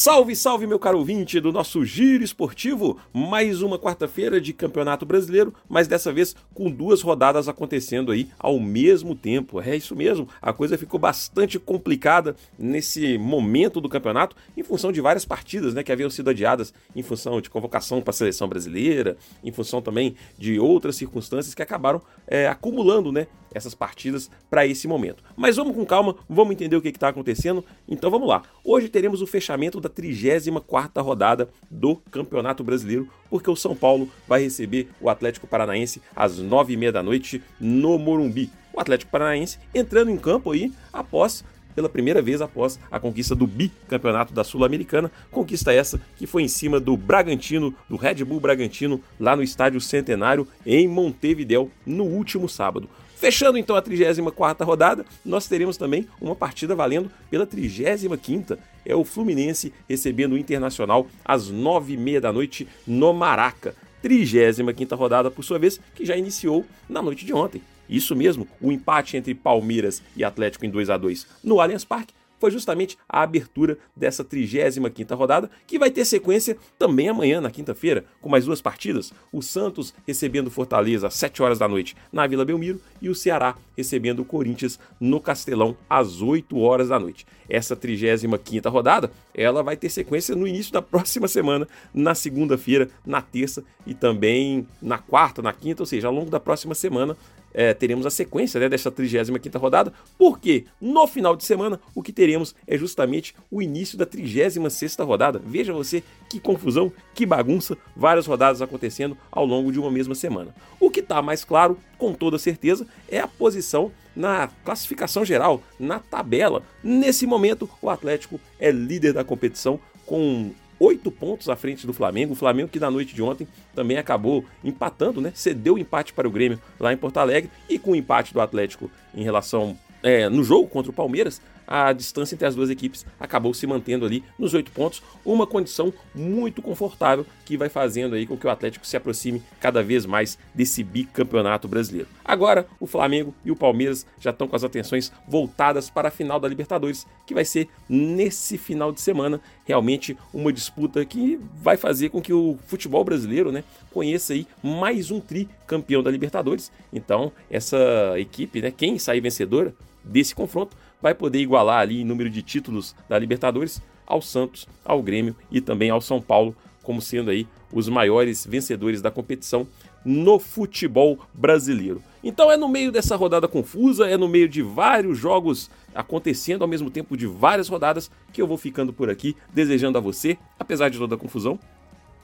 Salve, 0.00 0.36
salve, 0.36 0.64
meu 0.64 0.78
caro 0.78 0.96
ouvinte 0.96 1.40
do 1.40 1.50
nosso 1.50 1.84
Giro 1.84 2.22
Esportivo! 2.22 3.00
Mais 3.12 3.62
uma 3.62 3.80
quarta-feira 3.80 4.40
de 4.40 4.52
Campeonato 4.52 5.04
Brasileiro, 5.04 5.52
mas 5.68 5.88
dessa 5.88 6.12
vez 6.12 6.36
com 6.54 6.70
duas 6.70 7.02
rodadas 7.02 7.48
acontecendo 7.48 8.12
aí 8.12 8.28
ao 8.38 8.60
mesmo 8.60 9.16
tempo. 9.16 9.60
É 9.60 9.74
isso 9.74 9.96
mesmo, 9.96 10.28
a 10.40 10.52
coisa 10.52 10.78
ficou 10.78 11.00
bastante 11.00 11.58
complicada 11.58 12.36
nesse 12.56 13.18
momento 13.18 13.80
do 13.80 13.88
campeonato, 13.88 14.36
em 14.56 14.62
função 14.62 14.92
de 14.92 15.00
várias 15.00 15.24
partidas 15.24 15.74
né, 15.74 15.82
que 15.82 15.90
haviam 15.90 16.08
sido 16.08 16.30
adiadas 16.30 16.72
em 16.94 17.02
função 17.02 17.40
de 17.40 17.50
convocação 17.50 18.00
para 18.00 18.10
a 18.10 18.14
seleção 18.14 18.46
brasileira, 18.46 19.16
em 19.42 19.50
função 19.50 19.82
também 19.82 20.14
de 20.38 20.60
outras 20.60 20.94
circunstâncias 20.94 21.56
que 21.56 21.62
acabaram 21.62 22.00
é, 22.28 22.46
acumulando 22.46 23.10
né, 23.10 23.26
essas 23.58 23.74
partidas 23.74 24.30
para 24.48 24.66
esse 24.66 24.88
momento. 24.88 25.22
Mas 25.36 25.56
vamos 25.56 25.74
com 25.74 25.84
calma, 25.84 26.16
vamos 26.28 26.52
entender 26.52 26.76
o 26.76 26.80
que 26.80 26.88
está 26.88 27.08
acontecendo. 27.08 27.64
Então 27.86 28.10
vamos 28.10 28.28
lá. 28.28 28.42
Hoje 28.64 28.88
teremos 28.88 29.20
o 29.20 29.26
fechamento 29.26 29.80
da 29.80 29.90
34ª 29.90 31.02
rodada 31.02 31.50
do 31.70 31.96
Campeonato 32.10 32.64
Brasileiro, 32.64 33.08
porque 33.28 33.50
o 33.50 33.56
São 33.56 33.76
Paulo 33.76 34.08
vai 34.26 34.42
receber 34.42 34.88
o 35.00 35.10
Atlético 35.10 35.46
Paranaense 35.46 36.00
às 36.16 36.40
9h30 36.40 36.90
da 36.90 37.02
noite 37.02 37.42
no 37.60 37.98
Morumbi. 37.98 38.50
o 38.72 38.80
Atlético 38.80 39.10
Paranaense 39.10 39.58
entrando 39.74 40.10
em 40.10 40.16
campo 40.16 40.52
aí 40.52 40.72
após 40.92 41.44
pela 41.78 41.88
primeira 41.88 42.20
vez 42.20 42.42
após 42.42 42.76
a 42.90 42.98
conquista 42.98 43.36
do 43.36 43.46
bicampeonato 43.46 44.34
da 44.34 44.42
Sul-Americana, 44.42 45.12
conquista 45.30 45.72
essa 45.72 46.00
que 46.16 46.26
foi 46.26 46.42
em 46.42 46.48
cima 46.48 46.80
do 46.80 46.96
Bragantino, 46.96 47.72
do 47.88 47.94
Red 47.94 48.24
Bull 48.24 48.40
Bragantino, 48.40 49.00
lá 49.20 49.36
no 49.36 49.44
Estádio 49.44 49.80
Centenário 49.80 50.44
em 50.66 50.88
Montevideo 50.88 51.70
no 51.86 52.02
último 52.02 52.48
sábado. 52.48 52.88
Fechando 53.18 53.58
então 53.58 53.74
a 53.74 53.82
34ª 53.82 54.64
rodada, 54.64 55.04
nós 55.24 55.48
teremos 55.48 55.76
também 55.76 56.06
uma 56.20 56.36
partida 56.36 56.76
valendo 56.76 57.10
pela 57.28 57.44
35ª. 57.44 58.56
É 58.86 58.94
o 58.94 59.04
Fluminense 59.04 59.72
recebendo 59.88 60.34
o 60.34 60.38
Internacional 60.38 61.08
às 61.24 61.50
9h30 61.50 62.20
da 62.20 62.32
noite 62.32 62.68
no 62.86 63.12
Maraca. 63.12 63.74
35ª 64.04 64.96
rodada, 64.96 65.32
por 65.32 65.42
sua 65.42 65.58
vez, 65.58 65.80
que 65.96 66.06
já 66.06 66.16
iniciou 66.16 66.64
na 66.88 67.02
noite 67.02 67.26
de 67.26 67.32
ontem. 67.34 67.60
Isso 67.90 68.14
mesmo, 68.14 68.46
o 68.60 68.70
empate 68.70 69.16
entre 69.16 69.34
Palmeiras 69.34 70.00
e 70.16 70.22
Atlético 70.22 70.64
em 70.64 70.70
2 70.70 70.88
a 70.88 70.96
2 70.96 71.26
no 71.42 71.60
Allianz 71.60 71.84
Parque 71.84 72.14
foi 72.38 72.50
justamente 72.50 72.96
a 73.08 73.22
abertura 73.22 73.78
dessa 73.96 74.24
35ª 74.24 75.16
rodada, 75.16 75.50
que 75.66 75.78
vai 75.78 75.90
ter 75.90 76.04
sequência 76.04 76.56
também 76.78 77.08
amanhã, 77.08 77.40
na 77.40 77.50
quinta-feira, 77.50 78.04
com 78.20 78.28
mais 78.28 78.44
duas 78.44 78.60
partidas. 78.60 79.12
O 79.32 79.42
Santos 79.42 79.94
recebendo 80.06 80.50
Fortaleza 80.50 81.06
às 81.06 81.14
7 81.14 81.42
horas 81.42 81.58
da 81.58 81.68
noite 81.68 81.96
na 82.12 82.26
Vila 82.26 82.44
Belmiro 82.44 82.80
e 83.00 83.08
o 83.08 83.14
Ceará 83.14 83.56
recebendo 83.76 84.20
o 84.20 84.24
Corinthians 84.24 84.78
no 85.00 85.20
Castelão 85.20 85.76
às 85.88 86.20
8 86.20 86.58
horas 86.58 86.88
da 86.88 86.98
noite. 86.98 87.26
Essa 87.48 87.76
35ª 87.76 88.70
rodada, 88.70 89.10
ela 89.32 89.62
vai 89.62 89.76
ter 89.76 89.88
sequência 89.88 90.34
no 90.34 90.46
início 90.46 90.72
da 90.72 90.82
próxima 90.82 91.28
semana, 91.28 91.66
na 91.94 92.14
segunda-feira, 92.14 92.88
na 93.06 93.22
terça 93.22 93.62
e 93.86 93.94
também 93.94 94.66
na 94.82 94.98
quarta, 94.98 95.40
na 95.40 95.52
quinta, 95.52 95.82
ou 95.82 95.86
seja, 95.86 96.08
ao 96.08 96.14
longo 96.14 96.30
da 96.30 96.40
próxima 96.40 96.74
semana, 96.74 97.16
é, 97.52 97.74
teremos 97.74 98.06
a 98.06 98.10
sequência 98.10 98.60
né, 98.60 98.68
dessa 98.68 98.90
35 98.90 99.58
rodada, 99.58 99.92
porque 100.16 100.66
no 100.80 101.06
final 101.06 101.36
de 101.36 101.44
semana 101.44 101.80
o 101.94 102.02
que 102.02 102.12
teremos 102.12 102.54
é 102.66 102.76
justamente 102.76 103.34
o 103.50 103.62
início 103.62 103.96
da 103.96 104.06
36 104.06 104.96
rodada. 104.98 105.40
Veja 105.44 105.72
você 105.72 106.02
que 106.28 106.38
confusão, 106.38 106.92
que 107.14 107.24
bagunça, 107.24 107.76
várias 107.96 108.26
rodadas 108.26 108.60
acontecendo 108.60 109.16
ao 109.30 109.44
longo 109.44 109.72
de 109.72 109.78
uma 109.78 109.90
mesma 109.90 110.14
semana. 110.14 110.54
O 110.78 110.90
que 110.90 111.00
está 111.00 111.22
mais 111.22 111.44
claro, 111.44 111.78
com 111.96 112.12
toda 112.12 112.38
certeza, 112.38 112.86
é 113.08 113.18
a 113.18 113.26
posição 113.26 113.90
na 114.14 114.48
classificação 114.64 115.24
geral, 115.24 115.62
na 115.78 115.98
tabela. 115.98 116.62
Nesse 116.82 117.26
momento, 117.26 117.70
o 117.80 117.88
Atlético 117.88 118.40
é 118.58 118.70
líder 118.70 119.12
da 119.12 119.24
competição 119.24 119.78
com 120.04 120.50
oito 120.80 121.10
pontos 121.10 121.48
à 121.48 121.56
frente 121.56 121.86
do 121.86 121.92
Flamengo. 121.92 122.32
O 122.32 122.36
Flamengo 122.36 122.68
que 122.68 122.80
na 122.80 122.90
noite 122.90 123.14
de 123.14 123.22
ontem 123.22 123.46
também 123.74 123.96
acabou 123.96 124.44
empatando, 124.62 125.20
né? 125.20 125.32
Cedeu 125.34 125.74
o 125.74 125.78
empate 125.78 126.12
para 126.12 126.28
o 126.28 126.30
Grêmio 126.30 126.60
lá 126.78 126.92
em 126.92 126.96
Porto 126.96 127.18
Alegre 127.18 127.50
e 127.68 127.78
com 127.78 127.92
o 127.92 127.96
empate 127.96 128.32
do 128.32 128.40
Atlético 128.40 128.90
em 129.14 129.22
relação 129.22 129.76
é, 130.02 130.28
no 130.28 130.44
jogo 130.44 130.68
contra 130.68 130.90
o 130.90 130.94
Palmeiras, 130.94 131.40
a 131.68 131.92
distância 131.92 132.34
entre 132.34 132.46
as 132.46 132.54
duas 132.54 132.70
equipes 132.70 133.04
acabou 133.20 133.52
se 133.52 133.66
mantendo 133.66 134.06
ali 134.06 134.24
nos 134.38 134.54
oito 134.54 134.72
pontos, 134.72 135.02
uma 135.22 135.46
condição 135.46 135.92
muito 136.14 136.62
confortável 136.62 137.26
que 137.44 137.58
vai 137.58 137.68
fazendo 137.68 138.14
aí 138.14 138.26
com 138.26 138.38
que 138.38 138.46
o 138.46 138.50
Atlético 138.50 138.86
se 138.86 138.96
aproxime 138.96 139.42
cada 139.60 139.82
vez 139.82 140.06
mais 140.06 140.38
desse 140.54 140.82
bicampeonato 140.82 141.68
brasileiro. 141.68 142.08
Agora, 142.24 142.66
o 142.80 142.86
Flamengo 142.86 143.34
e 143.44 143.50
o 143.50 143.56
Palmeiras 143.56 144.06
já 144.18 144.30
estão 144.30 144.48
com 144.48 144.56
as 144.56 144.64
atenções 144.64 145.12
voltadas 145.28 145.90
para 145.90 146.08
a 146.08 146.10
final 146.10 146.40
da 146.40 146.48
Libertadores, 146.48 147.06
que 147.26 147.34
vai 147.34 147.44
ser 147.44 147.68
nesse 147.86 148.56
final 148.56 148.90
de 148.90 149.02
semana, 149.02 149.38
realmente 149.66 150.16
uma 150.32 150.52
disputa 150.52 151.04
que 151.04 151.38
vai 151.62 151.76
fazer 151.76 152.08
com 152.08 152.22
que 152.22 152.32
o 152.32 152.58
futebol 152.66 153.04
brasileiro, 153.04 153.52
né, 153.52 153.62
conheça 153.92 154.32
aí 154.32 154.46
mais 154.62 155.10
um 155.10 155.20
tri 155.20 155.46
campeão 155.66 156.02
da 156.02 156.10
Libertadores. 156.10 156.72
Então, 156.90 157.30
essa 157.50 157.76
equipe, 158.16 158.62
né, 158.62 158.72
quem 158.74 158.98
sair 158.98 159.20
vencedora 159.20 159.74
desse 160.02 160.34
confronto 160.34 160.74
vai 161.00 161.14
poder 161.14 161.40
igualar 161.40 161.80
ali 161.80 162.00
em 162.00 162.04
número 162.04 162.30
de 162.30 162.42
títulos 162.42 162.94
da 163.08 163.18
Libertadores 163.18 163.80
ao 164.06 164.22
Santos, 164.22 164.66
ao 164.84 165.02
Grêmio 165.02 165.36
e 165.50 165.60
também 165.60 165.90
ao 165.90 166.00
São 166.00 166.20
Paulo, 166.20 166.56
como 166.82 167.02
sendo 167.02 167.30
aí 167.30 167.46
os 167.72 167.88
maiores 167.88 168.46
vencedores 168.46 169.02
da 169.02 169.10
competição 169.10 169.66
no 170.04 170.38
futebol 170.38 171.18
brasileiro. 171.34 172.02
Então 172.24 172.50
é 172.50 172.56
no 172.56 172.68
meio 172.68 172.90
dessa 172.90 173.14
rodada 173.14 173.46
confusa, 173.46 174.08
é 174.08 174.16
no 174.16 174.26
meio 174.26 174.48
de 174.48 174.62
vários 174.62 175.18
jogos 175.18 175.70
acontecendo 175.94 176.62
ao 176.62 176.68
mesmo 176.68 176.90
tempo 176.90 177.16
de 177.16 177.26
várias 177.26 177.68
rodadas 177.68 178.10
que 178.32 178.40
eu 178.40 178.46
vou 178.46 178.56
ficando 178.56 178.92
por 178.92 179.10
aqui, 179.10 179.36
desejando 179.52 179.98
a 179.98 180.00
você, 180.00 180.38
apesar 180.58 180.88
de 180.88 180.98
toda 180.98 181.14
a 181.14 181.18
confusão, 181.18 181.58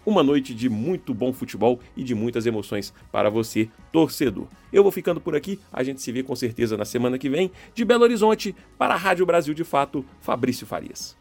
uma 0.04 0.22
noite 0.22 0.54
de 0.54 0.68
muito 0.68 1.14
bom 1.14 1.32
futebol 1.32 1.80
e 1.96 2.02
de 2.02 2.14
muitas 2.14 2.46
emoções 2.46 2.92
para 3.10 3.30
você, 3.30 3.68
torcedor. 3.92 4.46
Eu 4.72 4.82
vou 4.82 4.92
ficando 4.92 5.20
por 5.20 5.34
aqui, 5.36 5.58
a 5.72 5.82
gente 5.82 6.00
se 6.02 6.12
vê 6.12 6.22
com 6.22 6.34
certeza 6.34 6.76
na 6.76 6.84
semana 6.84 7.18
que 7.18 7.28
vem. 7.28 7.50
De 7.74 7.84
Belo 7.84 8.02
Horizonte, 8.02 8.54
para 8.78 8.94
a 8.94 8.98
Rádio 8.98 9.26
Brasil 9.26 9.54
de 9.54 9.64
Fato, 9.64 10.04
Fabrício 10.20 10.66
Farias. 10.66 11.16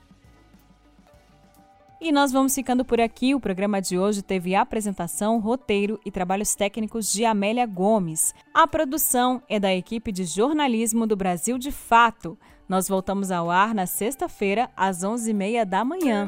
E 2.03 2.11
nós 2.11 2.33
vamos 2.33 2.53
ficando 2.53 2.83
por 2.83 2.99
aqui. 2.99 3.33
O 3.33 3.39
programa 3.39 3.81
de 3.81 3.97
hoje 3.97 4.21
teve 4.21 4.55
apresentação, 4.55 5.39
roteiro 5.39 5.97
e 6.05 6.11
trabalhos 6.11 6.53
técnicos 6.53 7.09
de 7.09 7.23
Amélia 7.23 7.65
Gomes. 7.65 8.35
A 8.53 8.67
produção 8.67 9.41
é 9.47 9.57
da 9.57 9.73
equipe 9.73 10.11
de 10.11 10.25
jornalismo 10.25 11.07
do 11.07 11.15
Brasil 11.15 11.57
de 11.57 11.71
Fato. 11.71 12.37
Nós 12.67 12.89
voltamos 12.89 13.31
ao 13.31 13.49
ar 13.49 13.73
na 13.73 13.85
sexta-feira, 13.85 14.69
às 14.75 15.01
11h30 15.01 15.63
da 15.63 15.85
manhã. 15.85 16.27